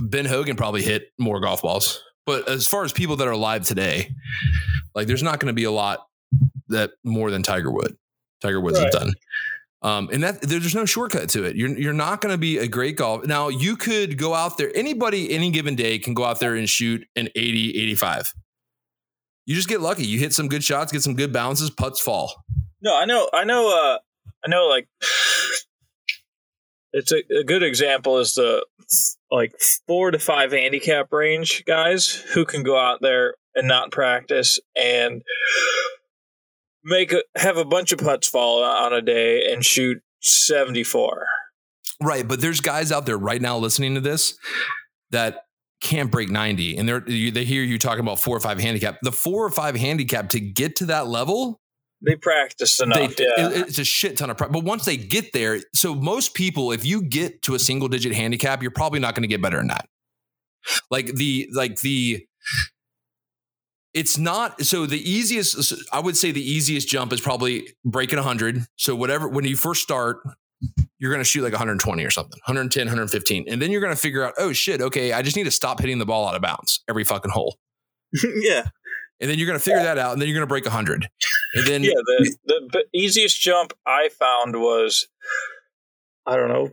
[0.00, 3.64] Ben Hogan probably hit more golf balls, but as far as people that are alive
[3.64, 4.10] today,
[4.94, 6.06] like there's not going to be a lot
[6.68, 7.96] that more than Tiger Wood.
[8.40, 8.84] Tiger Woods Right.
[8.92, 9.12] has done.
[9.80, 11.54] Um, and that there's no shortcut to it.
[11.56, 13.24] You're you're not going to be a great golf.
[13.26, 14.70] Now you could go out there.
[14.74, 18.34] Anybody, any given day, can go out there and shoot an 80, 85.
[19.46, 20.04] You just get lucky.
[20.04, 22.44] You hit some good shots, get some good bounces, putts fall.
[22.82, 23.98] No, I know, I know, uh,
[24.44, 24.88] I know, like,
[26.92, 28.64] it's a, a good example is the
[29.30, 29.52] like
[29.86, 35.22] four to five handicap range guys who can go out there and not practice and
[36.84, 41.26] make a, have a bunch of putts fall on a day and shoot 74.
[42.00, 44.38] Right, but there's guys out there right now listening to this
[45.10, 45.44] that
[45.80, 48.98] can't break 90 and they're they hear you talking about 4 or 5 handicap.
[49.02, 51.60] The 4 or 5 handicap to get to that level,
[52.00, 53.16] They practiced enough.
[53.16, 53.48] they, yeah.
[53.48, 54.54] it- it's a shit ton of practice.
[54.54, 58.14] But once they get there, so most people if you get to a single digit
[58.14, 59.88] handicap, you're probably not going to get better than that.
[60.90, 62.26] Like the like the
[63.94, 68.64] it's not so the easiest I would say the easiest jump is probably breaking 100.
[68.76, 70.18] So whatever when you first start
[70.98, 73.44] you're going to shoot like 120 or something, 110, 115.
[73.48, 75.80] And then you're going to figure out, oh shit, okay, I just need to stop
[75.80, 77.56] hitting the ball out of bounds every fucking hole.
[78.40, 78.64] yeah.
[79.20, 80.12] And then you're going to figure that out.
[80.12, 81.08] And then you're going to break 100.
[81.58, 81.92] And then, yeah,
[82.46, 85.08] the, the easiest jump I found was,
[86.26, 86.70] I don't know,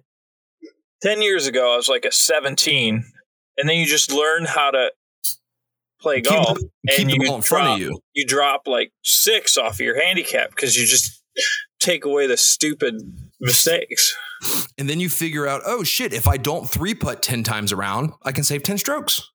[1.01, 3.03] 10 years ago, I was like a 17.
[3.57, 4.91] And then you just learn how to
[6.01, 6.57] play keep, golf.
[6.87, 7.99] keep and you in front drop, of you.
[8.13, 11.21] You drop like six off of your handicap because you just
[11.79, 12.95] take away the stupid
[13.39, 14.15] mistakes.
[14.77, 18.11] And then you figure out, oh shit, if I don't three putt 10 times around,
[18.23, 19.31] I can save 10 strokes.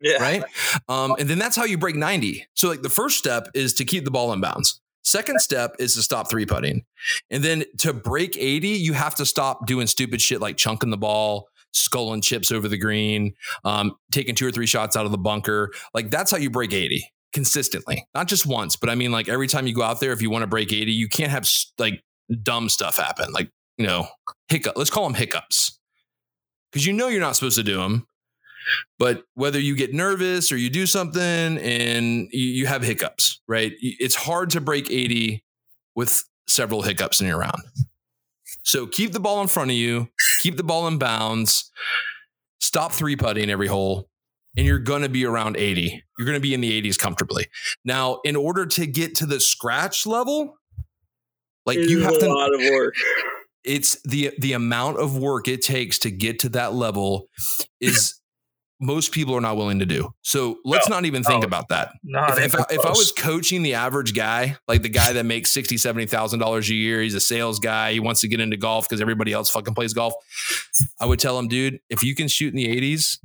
[0.00, 0.22] Yeah.
[0.22, 0.44] Right.
[0.88, 2.46] Um, and then that's how you break 90.
[2.54, 4.80] So, like, the first step is to keep the ball in bounds.
[5.02, 6.84] Second step is to stop three putting.
[7.30, 10.96] And then to break 80, you have to stop doing stupid shit like chunking the
[10.96, 13.34] ball, sculling chips over the green,
[13.64, 15.72] um, taking two or three shots out of the bunker.
[15.94, 19.46] Like, that's how you break 80 consistently, not just once, but I mean, like, every
[19.46, 22.02] time you go out there, if you want to break 80, you can't have like
[22.42, 23.32] dumb stuff happen.
[23.32, 24.08] Like, you know,
[24.48, 24.74] hiccup.
[24.76, 25.78] Let's call them hiccups
[26.72, 28.06] because you know you're not supposed to do them.
[28.98, 31.22] But whether you get nervous or you do something
[31.58, 33.72] and you, have hiccups, right?
[33.80, 35.42] It's hard to break 80
[35.94, 37.62] with several hiccups in your round.
[38.64, 40.08] So keep the ball in front of you,
[40.38, 41.70] keep the ball in bounds,
[42.60, 44.08] stop three putting every hole,
[44.56, 46.02] and you're going to be around 80.
[46.18, 47.46] You're going to be in the 80s comfortably.
[47.84, 50.58] Now, in order to get to the scratch level,
[51.64, 52.94] like you have a to lot of work.
[53.64, 57.28] it's the the amount of work it takes to get to that level
[57.80, 58.17] is
[58.80, 60.12] most people are not willing to do.
[60.22, 61.46] So let's No, not even think no.
[61.46, 61.90] about that.
[62.04, 65.52] If, if, I, if I was coaching the average guy, like the guy that makes
[65.52, 67.92] sixty, seventy thousand dollars a year, he's a sales guy.
[67.92, 70.14] He wants to get into golf because everybody else fucking plays golf.
[71.00, 73.18] I would tell him, dude, if you can shoot in the eighties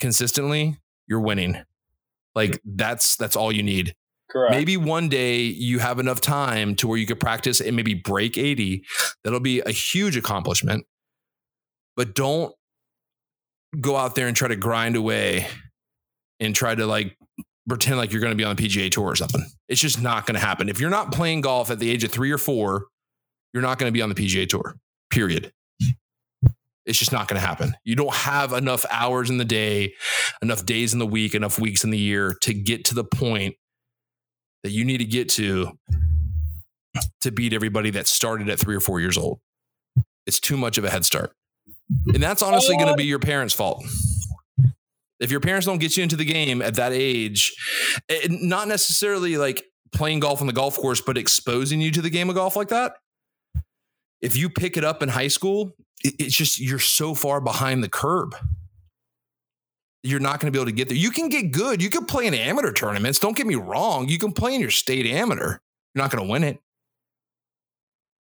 [0.00, 1.62] consistently, you're winning.
[2.34, 3.94] Like that's that's all you need.
[4.30, 4.52] Correct.
[4.52, 8.36] Maybe one day you have enough time to where you could practice and maybe break
[8.36, 8.84] 80.
[9.22, 10.86] That'll be a huge accomplishment.
[11.94, 12.52] But don't
[13.80, 15.46] go out there and try to grind away
[16.40, 17.16] and try to like
[17.68, 19.44] pretend like you're going to be on the PGA tour or something.
[19.68, 20.68] It's just not going to happen.
[20.68, 22.86] If you're not playing golf at the age of three or four,
[23.52, 24.76] you're not going to be on the PGA tour,
[25.10, 25.52] period.
[26.84, 27.74] It's just not going to happen.
[27.84, 29.94] You don't have enough hours in the day,
[30.42, 33.54] enough days in the week, enough weeks in the year to get to the point
[34.64, 35.78] that you need to get to
[37.22, 39.40] to beat everybody that started at three or four years old.
[40.26, 41.32] It's too much of a head start.
[42.12, 43.84] And that's honestly going to be your parents' fault.
[45.20, 47.54] If your parents don't get you into the game at that age,
[48.28, 49.64] not necessarily like
[49.94, 52.68] playing golf on the golf course, but exposing you to the game of golf like
[52.68, 52.96] that,
[54.20, 57.82] if you pick it up in high school, it- it's just you're so far behind
[57.84, 58.34] the curb.
[60.02, 60.96] You're not going to be able to get there.
[60.98, 61.80] You can get good.
[61.82, 63.18] You can play in amateur tournaments.
[63.18, 64.08] Don't get me wrong.
[64.08, 65.58] You can play in your state amateur.
[65.94, 66.58] You're not going to win it.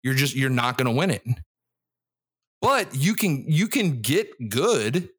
[0.02, 1.22] You're just you're not going to win it.
[2.62, 5.10] But you can you can get good.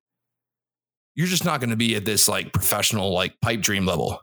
[1.14, 4.20] You're just not going to be at this like professional like pipe dream level.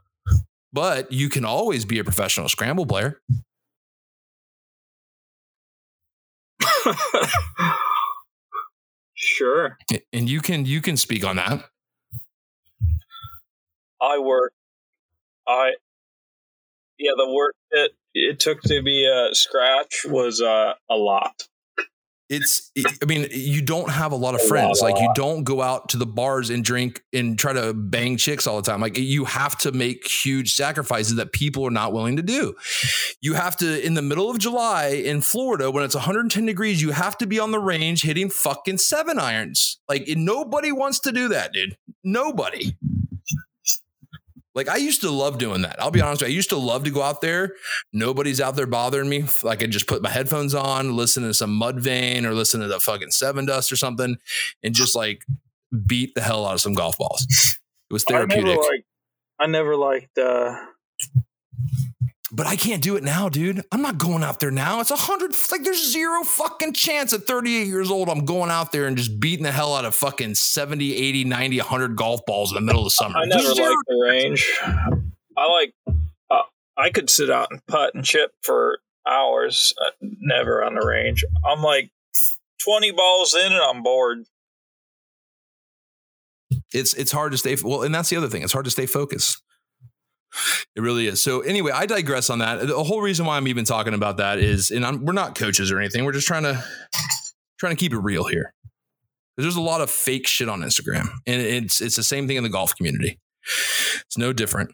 [0.72, 3.20] But you can always be a professional scramble player.
[9.14, 9.76] sure.
[10.12, 11.64] And you can you can speak on that.
[14.00, 14.52] I work.
[15.46, 15.72] I
[16.98, 21.49] yeah, the work that it took to be a scratch was uh, a lot.
[22.30, 22.70] It's
[23.02, 24.80] i mean you don't have a lot of friends.
[24.80, 28.46] Like you don't go out to the bars and drink and try to bang chicks
[28.46, 28.80] all the time.
[28.80, 32.54] Like you have to make huge sacrifices that people are not willing to do.
[33.20, 36.92] You have to in the middle of july in florida when it's 110 degrees you
[36.92, 39.80] have to be on the range hitting fucking seven irons.
[39.88, 41.76] Like nobody wants to do that dude.
[42.04, 42.76] Nobody
[44.54, 45.80] like I used to love doing that.
[45.80, 46.34] I'll be honest with you.
[46.34, 47.54] I used to love to go out there.
[47.92, 49.24] Nobody's out there bothering me.
[49.42, 52.80] Like I just put my headphones on, listen to some Mudvayne or listen to the
[52.80, 54.16] fucking Sevendust or something,
[54.62, 55.24] and just like
[55.86, 57.26] beat the hell out of some golf balls.
[57.90, 58.58] It was I never therapeutic.
[58.58, 58.84] liked.
[59.38, 60.18] I never liked.
[60.18, 60.56] Uh,
[62.32, 63.62] but I can't do it now, dude.
[63.72, 64.80] I'm not going out there now.
[64.80, 65.32] It's a hundred.
[65.50, 69.18] Like there's zero fucking chance at 38 years old I'm going out there and just
[69.20, 72.82] beating the hell out of fucking 70, 80, 90, 100 golf balls in the middle
[72.82, 73.18] of the summer.
[73.18, 74.50] I never liked the range.
[75.36, 75.74] I like.
[76.30, 76.42] Uh,
[76.76, 78.78] I could sit out and putt and chip for
[79.08, 79.74] hours.
[79.84, 81.24] Uh, never on the range.
[81.44, 81.90] I'm like
[82.62, 84.24] twenty balls in and I'm bored.
[86.72, 88.86] it's it's hard to stay well and that's the other thing it's hard to stay
[88.86, 89.42] focused
[90.76, 91.22] it really is.
[91.22, 92.66] So anyway i digress on that.
[92.66, 95.70] The whole reason why i'm even talking about that is and I'm, we're not coaches
[95.72, 96.64] or anything we're just trying to
[97.58, 98.54] trying to keep it real here.
[99.36, 102.42] There's a lot of fake shit on instagram and it's it's the same thing in
[102.42, 103.18] the golf community.
[104.06, 104.72] It's no different.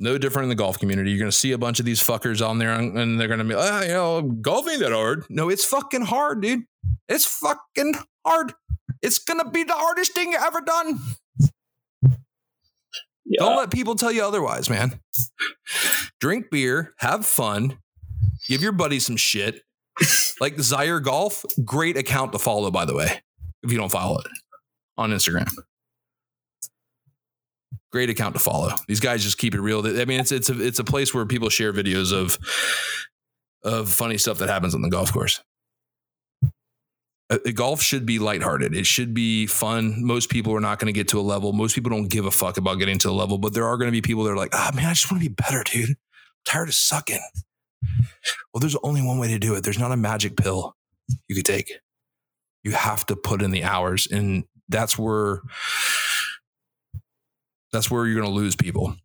[0.00, 1.10] No different in the golf community.
[1.10, 3.44] You're going to see a bunch of these fuckers on there and they're going to
[3.44, 5.24] be ah, you know golf ain't that hard.
[5.28, 6.64] No it's fucking hard dude.
[7.08, 7.94] It's fucking
[8.24, 8.52] hard.
[9.02, 11.00] It's going to be the hardest thing you ever done
[13.28, 13.44] Yeah.
[13.44, 15.00] don't let people tell you otherwise, man.
[16.20, 17.78] Drink beer, have fun,
[18.48, 19.62] give your buddy some shit.
[20.40, 23.08] Like Zaire Golf, great account to follow, by the way,
[23.64, 24.28] if you don't follow it
[24.96, 25.52] on Instagram.
[27.90, 28.70] Great account to follow.
[28.86, 29.84] These guys just keep it real.
[29.84, 32.38] I mean, it's it's a it's a place where people share videos of
[33.64, 35.42] of funny stuff that happens on the golf course.
[37.30, 38.74] Uh, golf should be lighthearted.
[38.74, 40.02] It should be fun.
[40.02, 41.52] Most people are not going to get to a level.
[41.52, 43.88] Most people don't give a fuck about getting to a level, but there are going
[43.88, 45.90] to be people that are like, ah, man, I just want to be better, dude.
[45.90, 45.96] I'm
[46.46, 47.20] tired of sucking.
[48.52, 49.62] Well, there's only one way to do it.
[49.62, 50.74] There's not a magic pill
[51.28, 51.72] you could take.
[52.64, 55.42] You have to put in the hours, and that's where
[57.72, 58.96] that's where you're going to lose people.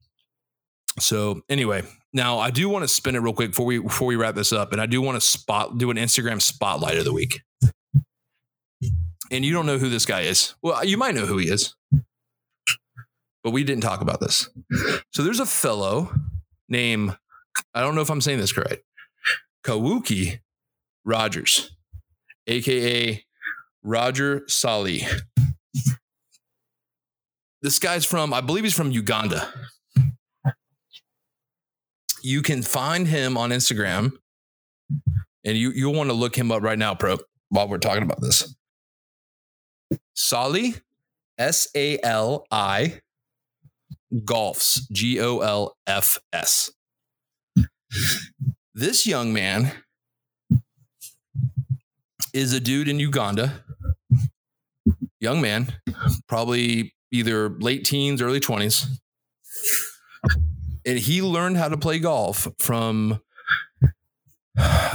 [0.99, 4.15] So anyway, now I do want to spin it real quick before we before we
[4.15, 7.13] wrap this up, and I do want to spot do an Instagram spotlight of the
[7.13, 7.41] week
[9.33, 10.53] and you don't know who this guy is.
[10.61, 11.75] Well, you might know who he is,
[13.43, 14.47] but we didn't talk about this.
[15.11, 16.13] So there's a fellow
[16.69, 17.17] named,
[17.73, 18.83] I don't know if I'm saying this correct,
[19.65, 20.39] Kawuki
[21.03, 21.75] Rogers,
[22.47, 23.25] aka
[23.81, 25.07] Roger Sali.
[27.61, 29.51] This guy's from, I believe he's from Uganda.
[32.21, 34.13] You can find him on Instagram,
[35.43, 37.17] and you you'll want to look him up right now, Pro,
[37.49, 38.55] while we're talking about this.
[40.13, 40.75] Sali,
[41.37, 43.01] S A L I,
[44.13, 46.71] Golfs, G O L F S.
[48.73, 49.71] This young man
[52.33, 53.63] is a dude in Uganda.
[55.19, 55.73] Young man,
[56.27, 58.87] probably either late teens, early 20s.
[60.85, 63.21] And he learned how to play golf from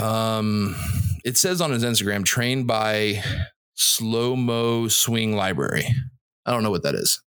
[0.01, 0.77] um
[1.25, 3.23] it says on his Instagram trained by
[3.79, 5.87] slow mo swing library.
[6.45, 7.23] I don't know what that is,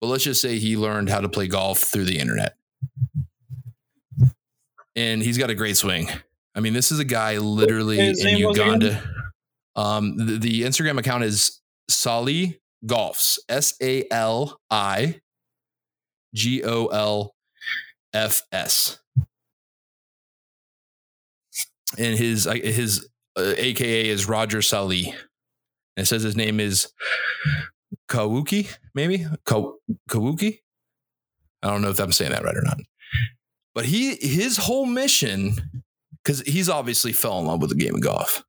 [0.00, 2.56] but let's just say he learned how to play golf through the internet.
[4.96, 6.08] And he's got a great swing.
[6.54, 8.80] I mean, this is a guy literally in name was again?
[8.80, 9.10] Uganda.
[9.74, 11.60] Um, the, the Instagram account is
[11.90, 15.20] Sali Golfs, S A L I
[16.32, 17.34] G O L
[18.12, 19.00] F S.
[21.98, 25.12] And his his uh, AKA is Roger Sali.
[25.96, 26.92] It says his name is
[28.08, 29.72] Kawuki, maybe Ka-
[30.10, 30.60] Kawuki.
[31.62, 32.78] I don't know if I'm saying that right or not.
[33.74, 35.54] But he his whole mission,
[36.22, 38.44] because he's obviously fell in love with the game of golf.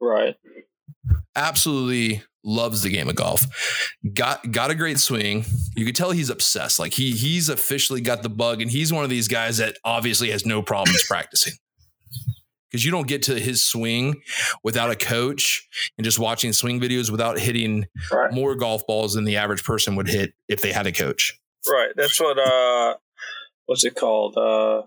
[0.00, 0.34] Right.
[1.36, 3.46] Absolutely loves the game of golf.
[4.12, 5.44] Got got a great swing.
[5.76, 6.78] You could tell he's obsessed.
[6.78, 10.30] Like he he's officially got the bug, and he's one of these guys that obviously
[10.30, 11.54] has no problems practicing.
[12.72, 14.22] Because you don't get to his swing
[14.64, 15.68] without a coach
[15.98, 18.32] and just watching swing videos without hitting Right.
[18.32, 21.38] more golf balls than the average person would hit if they had a coach.
[21.68, 21.90] Right.
[21.94, 22.94] That's what uh
[23.66, 24.36] what's it called?
[24.38, 24.82] Uh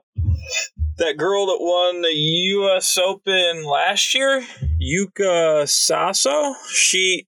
[0.97, 4.43] that girl that won the US Open last year,
[4.81, 7.27] Yuka Saso, she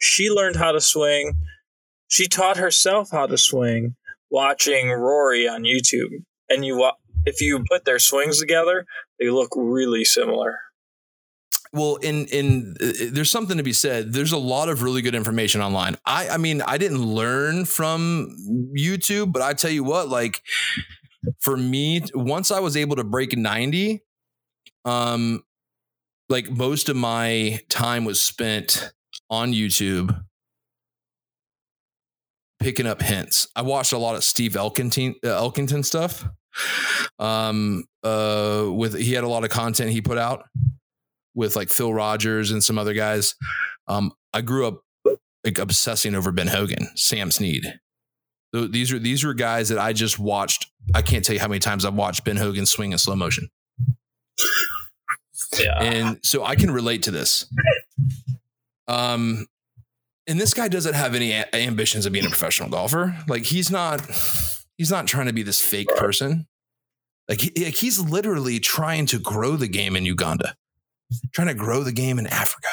[0.00, 1.32] she learned how to swing.
[2.08, 3.96] She taught herself how to swing
[4.30, 6.24] watching Rory on YouTube.
[6.50, 6.90] And you
[7.26, 8.84] if you put their swings together,
[9.18, 10.58] they look really similar.
[11.72, 14.12] Well, in in uh, there's something to be said.
[14.12, 15.96] There's a lot of really good information online.
[16.06, 18.36] I I mean, I didn't learn from
[18.78, 20.40] YouTube, but I tell you what, like
[21.40, 24.02] for me, once I was able to break 90,
[24.84, 25.42] um
[26.28, 28.92] like most of my time was spent
[29.28, 30.22] on YouTube
[32.60, 33.48] picking up hints.
[33.54, 36.24] I watched a lot of Steve Elkington uh, Elkington stuff.
[37.18, 40.44] Um uh with he had a lot of content he put out
[41.34, 43.34] with like Phil Rogers and some other guys.
[43.88, 44.82] Um, I grew up
[45.44, 47.64] like obsessing over Ben Hogan, Sam Snead.
[48.54, 50.66] Th- These are these were guys that I just watched.
[50.94, 53.48] I can't tell you how many times I've watched Ben Hogan swing in slow motion,
[55.58, 55.82] Yeah.
[55.82, 57.46] and so I can relate to this.
[58.88, 59.46] Um,
[60.26, 63.16] and this guy doesn't have any a- ambitions of being a professional golfer.
[63.28, 64.00] Like he's not.
[64.76, 66.46] He's not trying to be this fake person.
[67.28, 70.56] Like, he, like he's literally trying to grow the game in Uganda,
[71.32, 72.68] trying to grow the game in Africa.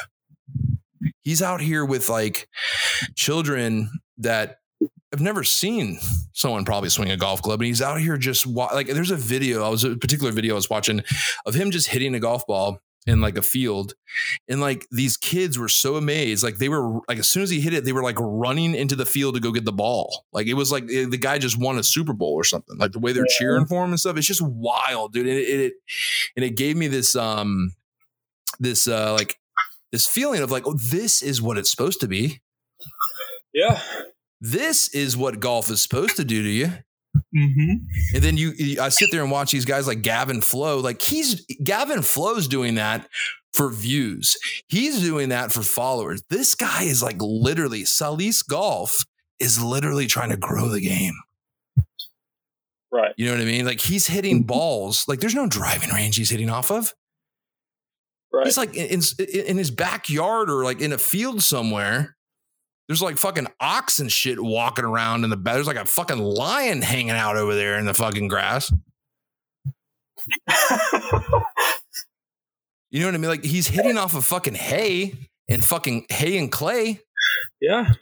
[1.22, 2.50] He's out here with like
[3.16, 4.58] children that
[5.14, 6.00] I've never seen
[6.34, 9.16] someone probably swing a golf club, and he's out here just wa- like there's a
[9.16, 9.64] video.
[9.64, 11.04] I was a particular video I was watching
[11.46, 13.94] of him just hitting a golf ball in like a field,
[14.48, 17.60] and like these kids were so amazed, like they were like as soon as he
[17.60, 20.26] hit it, they were like running into the field to go get the ball.
[20.32, 22.78] Like it was like eh, the guy just won a Super Bowl or something.
[22.78, 24.18] Like the way they're cheering for him and stuff.
[24.18, 25.28] It's just wild, dude.
[25.28, 25.74] And it, it
[26.36, 27.74] and it gave me this um
[28.60, 29.38] this uh like
[29.92, 32.42] this feeling of like, oh, this is what it's supposed to be.
[33.54, 33.82] yeah.
[34.40, 36.72] This is what golf is supposed to do to you.
[37.36, 38.16] Mm-hmm.
[38.16, 40.80] And then you, you- I sit there and watch these guys like Gavin Flo.
[40.80, 43.08] Like he's Gavin Flo's doing that
[43.54, 44.36] for views.
[44.68, 46.22] He's doing that for followers.
[46.30, 49.06] This guy is like literally Sali Golfs
[49.40, 51.14] is literally trying to grow the game.
[52.92, 53.14] Right.
[53.18, 53.66] You know what I mean?
[53.66, 55.06] Like he's hitting balls.
[55.08, 56.94] Like there's no driving range he's hitting off of.
[58.34, 58.46] Right.
[58.46, 58.88] He's like in,
[59.20, 62.16] in in his backyard or like in a field somewhere.
[62.92, 65.56] There's like fucking ox and shit walking around in the bed.
[65.56, 68.70] There's like a fucking lion hanging out over there in the fucking grass.
[72.90, 73.30] You know what I mean?
[73.30, 75.14] Like he's hitting off of fucking hay
[75.48, 77.00] and fucking hay and clay.
[77.62, 77.94] yeah.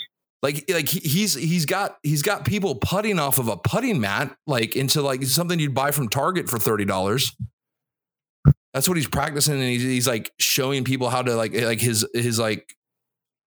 [0.42, 4.36] Like like he, he's he's got he's got people putting off of a putting mat
[4.48, 7.38] like into like something you'd buy from Target for thirty dollars.
[8.74, 12.08] That's what he's practicing, and he's, he's like showing people how to like like his
[12.16, 12.76] his like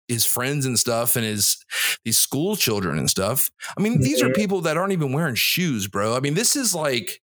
[0.09, 1.57] his friends and stuff, and his
[2.03, 3.49] these school children and stuff.
[3.77, 4.35] I mean, these are Mhm.
[4.35, 6.15] people that aren't even wearing shoes, bro.
[6.15, 7.21] I mean, this is like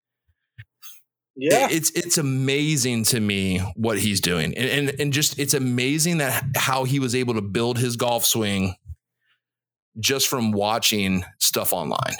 [1.37, 1.69] Yeah.
[1.71, 6.43] it's it's amazing to me what he's doing, and and, and just it's amazing that
[6.55, 8.75] how he was able to build his golf swing
[9.99, 12.15] just from watching stuff online.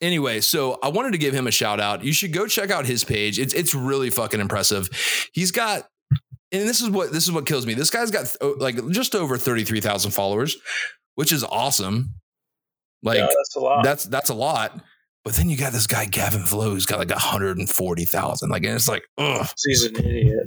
[0.00, 2.04] Anyway, so I wanted to give him a shout out.
[2.04, 3.38] You should go check out his page.
[3.38, 4.88] It's it's really fucking impressive.
[5.32, 5.88] He's got
[6.52, 7.74] and this is what this is what kills me.
[7.74, 10.56] This guy's got oh, like just over 33,000 followers,
[11.14, 12.14] which is awesome.
[13.02, 13.84] Like yeah, that's a lot.
[13.84, 14.80] that's that's a lot.
[15.24, 18.48] But then you got this guy Gavin Flo who's got like 140,000.
[18.48, 19.46] Like and it's like, ugh.
[19.66, 20.46] He's an idiot.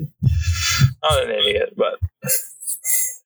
[1.03, 1.99] Not an idiot, but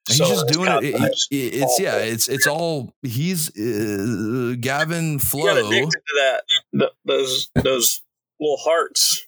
[0.07, 0.83] He's So just doing it.
[0.83, 0.95] it-
[1.31, 1.97] it- It's yeah.
[1.97, 6.41] It's it's all he's uh, Gavin you got addicted to that.
[6.77, 8.01] th- those those
[8.39, 9.25] little hearts.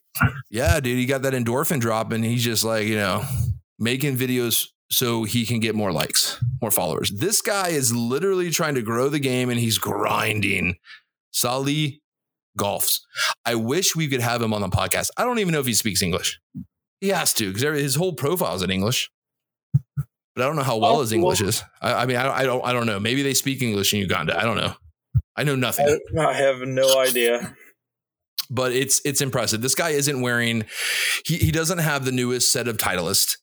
[0.50, 3.24] Yeah, dude, he got that endorphin drop, and he's just like you know
[3.80, 7.12] making videos so he can get more likes, more followers.
[7.12, 10.76] This guy is literally trying to grow the game, and he's grinding.
[11.32, 12.02] Sali
[12.58, 13.02] golfs.
[13.46, 15.10] I wish we could have him on the podcast.
[15.18, 16.40] I don't even know if he speaks English.
[17.00, 19.12] He has to because his whole profile is in English.
[20.36, 21.64] But I don't know how well his English is.
[21.82, 22.64] I, I mean, I, I don't.
[22.64, 23.00] I don't know.
[23.00, 24.40] Maybe they speak English in Uganda.
[24.40, 24.74] I don't know.
[25.36, 27.56] I know nothing I have no idea.
[28.50, 29.62] But it's it's impressive.
[29.62, 30.66] This guy isn't wearing
[31.26, 33.38] he he doesn't have the newest set of Titleist.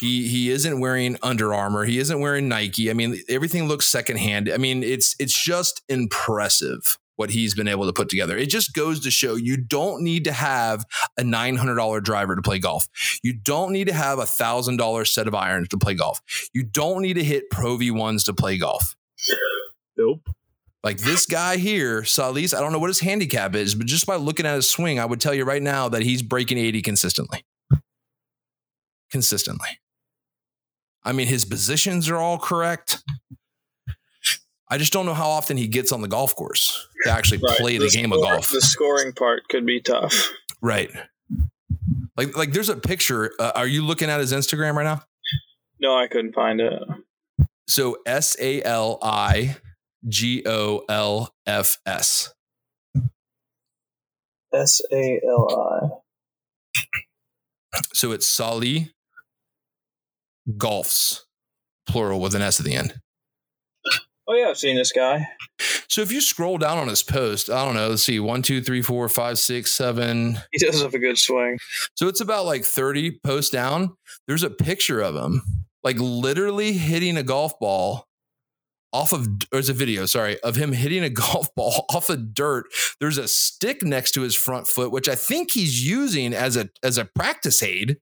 [0.00, 1.84] He he isn't wearing Under Armour.
[1.84, 2.90] He isn't wearing Nike.
[2.90, 4.50] I mean, everything looks secondhand.
[4.50, 8.36] I mean, it's it's just impressive what he's been able to put together.
[8.36, 10.84] It just goes to show you don't need to have
[11.18, 12.86] a $900 driver to play golf.
[13.24, 16.20] You don't need to have a $1,000 set of irons to play golf.
[16.54, 18.94] You don't need to hit Pro V1s to play golf.
[19.96, 20.28] Nope.
[20.84, 24.16] Like this guy here, Salis, I don't know what his handicap is, but just by
[24.16, 27.44] looking at his swing, I would tell you right now that he's breaking 80 consistently.
[29.10, 29.68] Consistently.
[31.04, 33.02] I mean, his positions are all correct.
[34.70, 37.56] I just don't know how often he gets on the golf course to actually Right.
[37.58, 38.48] play the, game of golf.
[38.48, 40.30] The scoring part could be tough.
[40.60, 40.90] Right.
[42.16, 43.32] Like, like there's a picture.
[43.38, 45.02] Uh, are you looking at his Instagram right now?
[45.80, 46.82] No, I couldn't find it.
[47.66, 49.56] So S A L I
[50.06, 52.34] G O L F S.
[54.52, 56.04] S A L
[57.92, 58.92] So it's Sali
[60.56, 61.20] Golfs,
[61.86, 62.94] plural with an S at the end.
[64.26, 65.26] Oh yeah, I've seen this guy.
[65.88, 68.62] So if you scroll down on his post, I don't know, let's see, one, two,
[68.62, 70.38] three, four, five, six, seven.
[70.52, 71.58] He does have a good swing.
[71.94, 73.96] So it's about like 30 posts down.
[74.26, 75.42] There's a picture of him,
[75.82, 78.07] like literally hitting a golf ball
[78.92, 82.66] off of, there's a video, sorry, of him hitting a golf ball off of dirt.
[83.00, 86.70] There's a stick next to his front foot, which I think he's using as a
[86.82, 87.98] as a practice aid.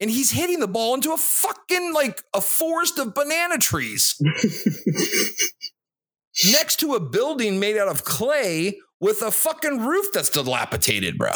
[0.00, 4.16] And he's hitting the ball into a fucking like a forest of banana trees
[6.52, 11.30] next to a building made out of clay with a fucking roof that's dilapidated, bro.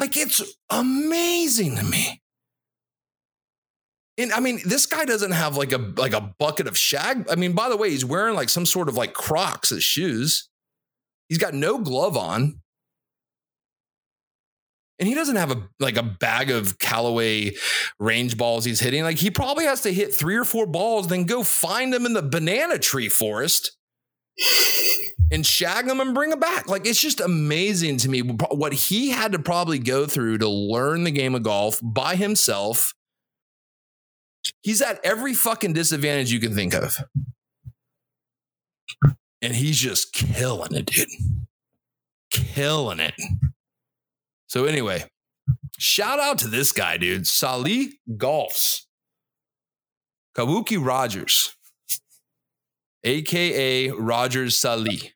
[0.00, 2.21] Like it's amazing to me.
[4.18, 7.26] And I mean, this guy doesn't have like a like a bucket of shag.
[7.30, 10.48] I mean, by the way, he's wearing like some sort of like Crocs as shoes.
[11.28, 12.60] He's got no glove on.
[14.98, 17.56] And he doesn't have a like a bag of Callaway
[17.98, 19.02] range balls he's hitting.
[19.02, 22.12] Like he probably has to hit three or four balls, then go find them in
[22.12, 23.76] the banana tree forest
[25.32, 26.68] and shag them and bring them back.
[26.68, 31.04] Like it's just amazing to me what he had to probably go through to learn
[31.04, 32.94] the game of golf by himself.
[34.62, 36.96] He's at every fucking disadvantage you can think of.
[39.40, 41.08] And he's just killing it, dude.
[42.30, 43.14] Killing it.
[44.46, 45.04] So, anyway,
[45.78, 47.26] shout out to this guy, dude.
[47.26, 48.82] Sali Golfs.
[50.36, 51.54] Kawuki Rogers,
[53.04, 55.12] aka Rogers Salih.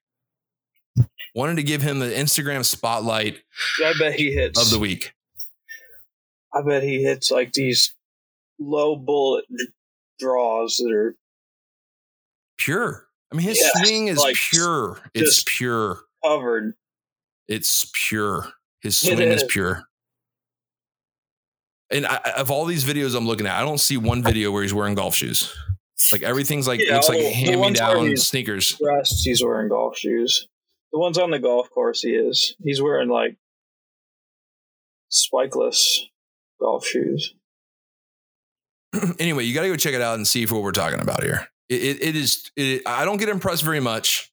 [1.35, 3.43] Wanted to give him the Instagram spotlight
[3.83, 4.61] I bet he hits.
[4.61, 5.15] of the week.
[6.53, 7.95] I bet he hits like these
[8.59, 9.45] low bullet
[10.19, 11.17] draws that are
[12.59, 13.07] Pure.
[13.33, 14.99] I mean, his Yeah, swing is like, pure.
[15.15, 16.01] It's pure.
[16.25, 16.75] covered.
[17.49, 18.49] It's pure.
[18.81, 19.49] His swing is is.
[19.49, 19.85] pure.
[21.91, 24.63] And I, of all these videos I'm looking at, I don't see one video where
[24.63, 25.55] he's wearing golf shoes.
[26.11, 28.77] Like everything's like Yeah, looks like all the- the hand me down sneakers.
[28.77, 30.49] Dressed, he's wearing golf shoes.
[30.93, 32.55] The ones on the golf course, he is.
[32.63, 33.37] He's wearing like
[35.13, 35.99] spikeless
[36.61, 37.35] golf shoes.
[39.19, 41.23] anyway, you got to go check it out and see for what we're talking about
[41.23, 41.49] here.
[41.69, 42.51] It, it, it is.
[42.57, 44.31] It, I don't get impressed very much,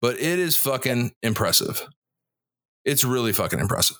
[0.00, 1.86] but it is fucking impressive.
[2.84, 3.96] It's really fucking impressive.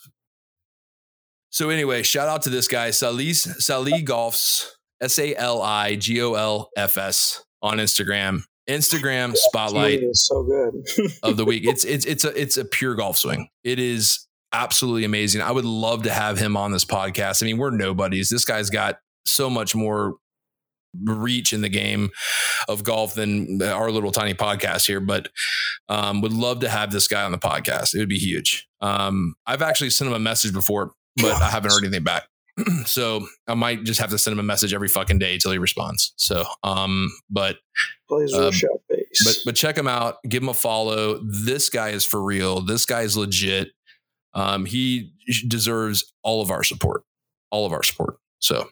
[1.51, 4.67] So anyway, shout out to this guy, Salis Sali Golfs,
[5.01, 8.43] S A L I G O L F S on Instagram.
[8.69, 11.11] Instagram spotlight is so good.
[11.23, 11.65] of the week.
[11.65, 13.49] It's it's it's a it's a pure golf swing.
[13.63, 15.43] It is absolutely amazing.
[15.43, 17.43] I would love to have him on this podcast.
[17.43, 18.31] I mean, we're nobodies.
[18.31, 20.15] This guy's got so much more
[21.03, 22.11] reach in the game
[22.69, 25.29] of golf than our little tiny podcast here, but
[25.89, 27.95] um, would love to have this guy on the podcast.
[27.95, 28.69] It would be huge.
[28.81, 32.29] Um, I've actually sent him a message before, but I haven't heard anything back.
[32.87, 35.59] so I might just have to send him a message every fucking day until he
[35.59, 36.13] responds.
[36.17, 37.57] So, um, but
[38.09, 39.25] Plays real sharp base.
[39.25, 40.19] but but check him out.
[40.29, 41.19] Give him a follow.
[41.25, 42.61] This guy is for real.
[42.61, 43.73] This guy is legit.
[44.35, 45.13] Um, he
[45.49, 47.03] deserves all of our support.
[47.51, 48.19] All of our support.
[48.41, 48.69] So.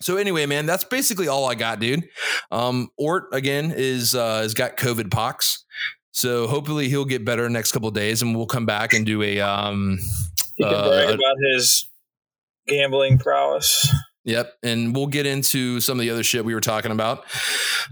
[0.00, 2.08] So anyway, man, that's basically all I got, dude.
[2.50, 5.64] Um, Ortt again is uh, has got COVID pox,
[6.12, 9.22] so hopefully he'll get better next couple of days, and we'll come back and do
[9.22, 9.98] a um,
[10.56, 11.88] he can uh, brag about his
[12.66, 13.88] gambling prowess.
[14.24, 14.54] Yep.
[14.62, 17.24] And we'll get into some of the other shit we were talking about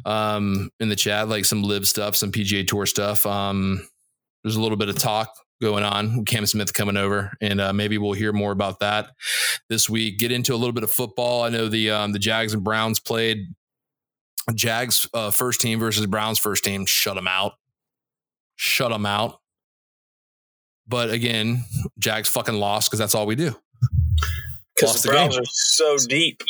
[0.07, 3.27] um, in the chat, like some LIV stuff, some PGA Tour stuff.
[3.27, 3.87] Um,
[4.43, 5.31] there's a little bit of talk
[5.63, 6.27] going on.
[6.27, 9.11] Cam Smith coming over, and uh, maybe we'll hear more about that
[9.71, 10.19] this week.
[10.19, 11.43] Get into a little bit of football.
[11.45, 13.47] I know the um, the Jags and Browns played.
[14.55, 16.85] Jags uh, first team versus Browns first team.
[16.85, 17.53] Shut them out.
[18.57, 19.39] Shut them out.
[20.87, 21.65] But again,
[21.99, 23.55] Jags fucking lost because that's all we do.
[24.75, 25.43] Because the Browns game.
[25.43, 26.43] are so deep.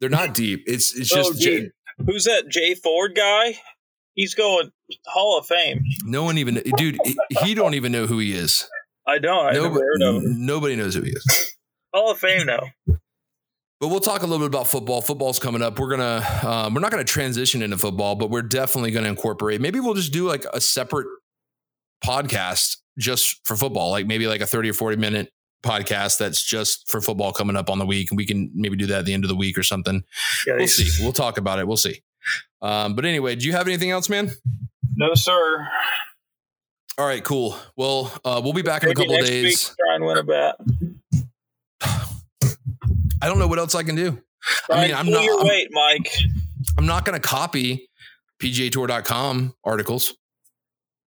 [0.00, 0.62] They're not deep.
[0.66, 1.70] It's it's So just J-
[2.06, 3.58] Who's that Jay Ford guy?
[4.20, 4.70] He's going
[5.06, 5.82] Hall of Fame.
[6.04, 6.98] no one even dude.
[7.42, 8.68] He, don't even know who he is.
[9.06, 9.54] I don't.
[9.54, 10.44] Nobody, heard of him.
[10.44, 11.54] nobody knows who he is.
[11.94, 12.60] Hall of Fame now.
[12.86, 15.00] But we'll talk a little bit about football.
[15.00, 15.78] Football's coming up.
[15.78, 19.62] We're gonna um, we're not gonna transition into football, but we're definitely gonna incorporate.
[19.62, 21.06] Maybe we'll just do like a separate
[22.04, 25.32] podcast just for football, like maybe like a thirty or forty minute
[25.64, 28.84] podcast that's just for football coming up on the week, and we can maybe do
[28.84, 30.04] that at the end of the week or something.
[30.46, 31.02] Yeah, We'll see.
[31.02, 31.66] We'll talk about it.
[31.66, 32.02] We'll see.
[32.62, 34.30] Um, but anyway, do you have anything else, man?
[34.96, 35.68] No, sir.
[36.98, 37.56] All right, cool.
[37.76, 39.74] Well, uh, we'll be back in a couple of next week, days.
[39.78, 40.56] try and win a bet.
[43.22, 44.20] I don't know what else I can do.
[44.70, 45.22] I mean, I'm not.
[45.22, 46.14] I'm, weight, Mike.
[46.76, 47.88] I'm not going to copy
[48.42, 50.14] PGAtour.com articles.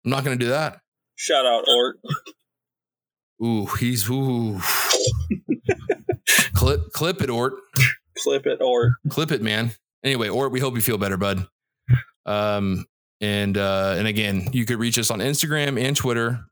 [0.05, 0.81] I'm not going to do that.
[1.15, 1.97] Shout out Ortt.
[3.43, 4.59] Ooh, he's ooh.
[6.53, 7.53] clip clip it, Ortt.
[8.17, 8.93] Clip it, Ortt.
[9.09, 9.71] Clip it, man.
[10.03, 11.47] Anyway, or we hope you feel better, bud.
[12.25, 12.85] Um,
[13.21, 16.45] and uh, and again, you could reach us on Instagram and Twitter.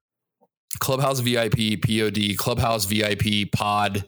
[0.79, 4.05] Clubhouse VIP POD Clubhouse VIP Pod.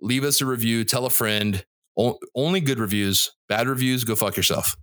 [0.00, 0.84] Leave us a review.
[0.84, 1.64] Tell a friend.
[1.98, 3.30] O- only good reviews.
[3.48, 4.76] Bad reviews, go fuck yourself.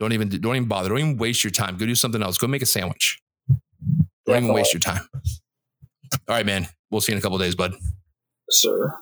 [0.00, 0.88] Don't even don't even bother.
[0.88, 1.76] Don't even waste your time.
[1.76, 2.38] Go do something else.
[2.38, 3.20] Go make a sandwich.
[4.26, 5.02] Don't even waste your time.
[6.28, 6.66] All right, man.
[6.90, 7.74] We'll see you in a couple days, bud.
[8.50, 8.94] Sir.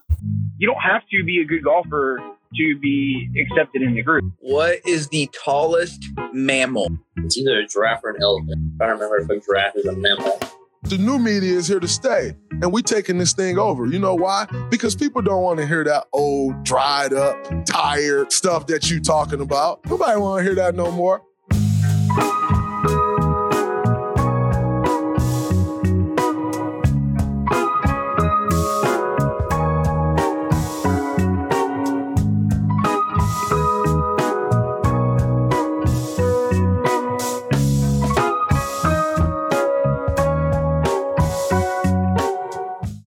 [0.59, 2.19] you don't have to be a good golfer
[2.57, 4.25] to be accepted in the group.
[4.41, 6.89] What is the tallest mammal?
[7.17, 8.73] It's either a giraffe or an elephant.
[8.81, 10.39] I don't remember if a giraffe is a mammal.
[10.83, 13.87] The new media is here to stay, and we taking this thing over.
[13.87, 14.47] You know why?
[14.71, 19.41] Because people don't want to hear that old, dried up, tired stuff that you talking
[19.41, 19.85] about.
[19.87, 21.23] Nobody want to hear that no more.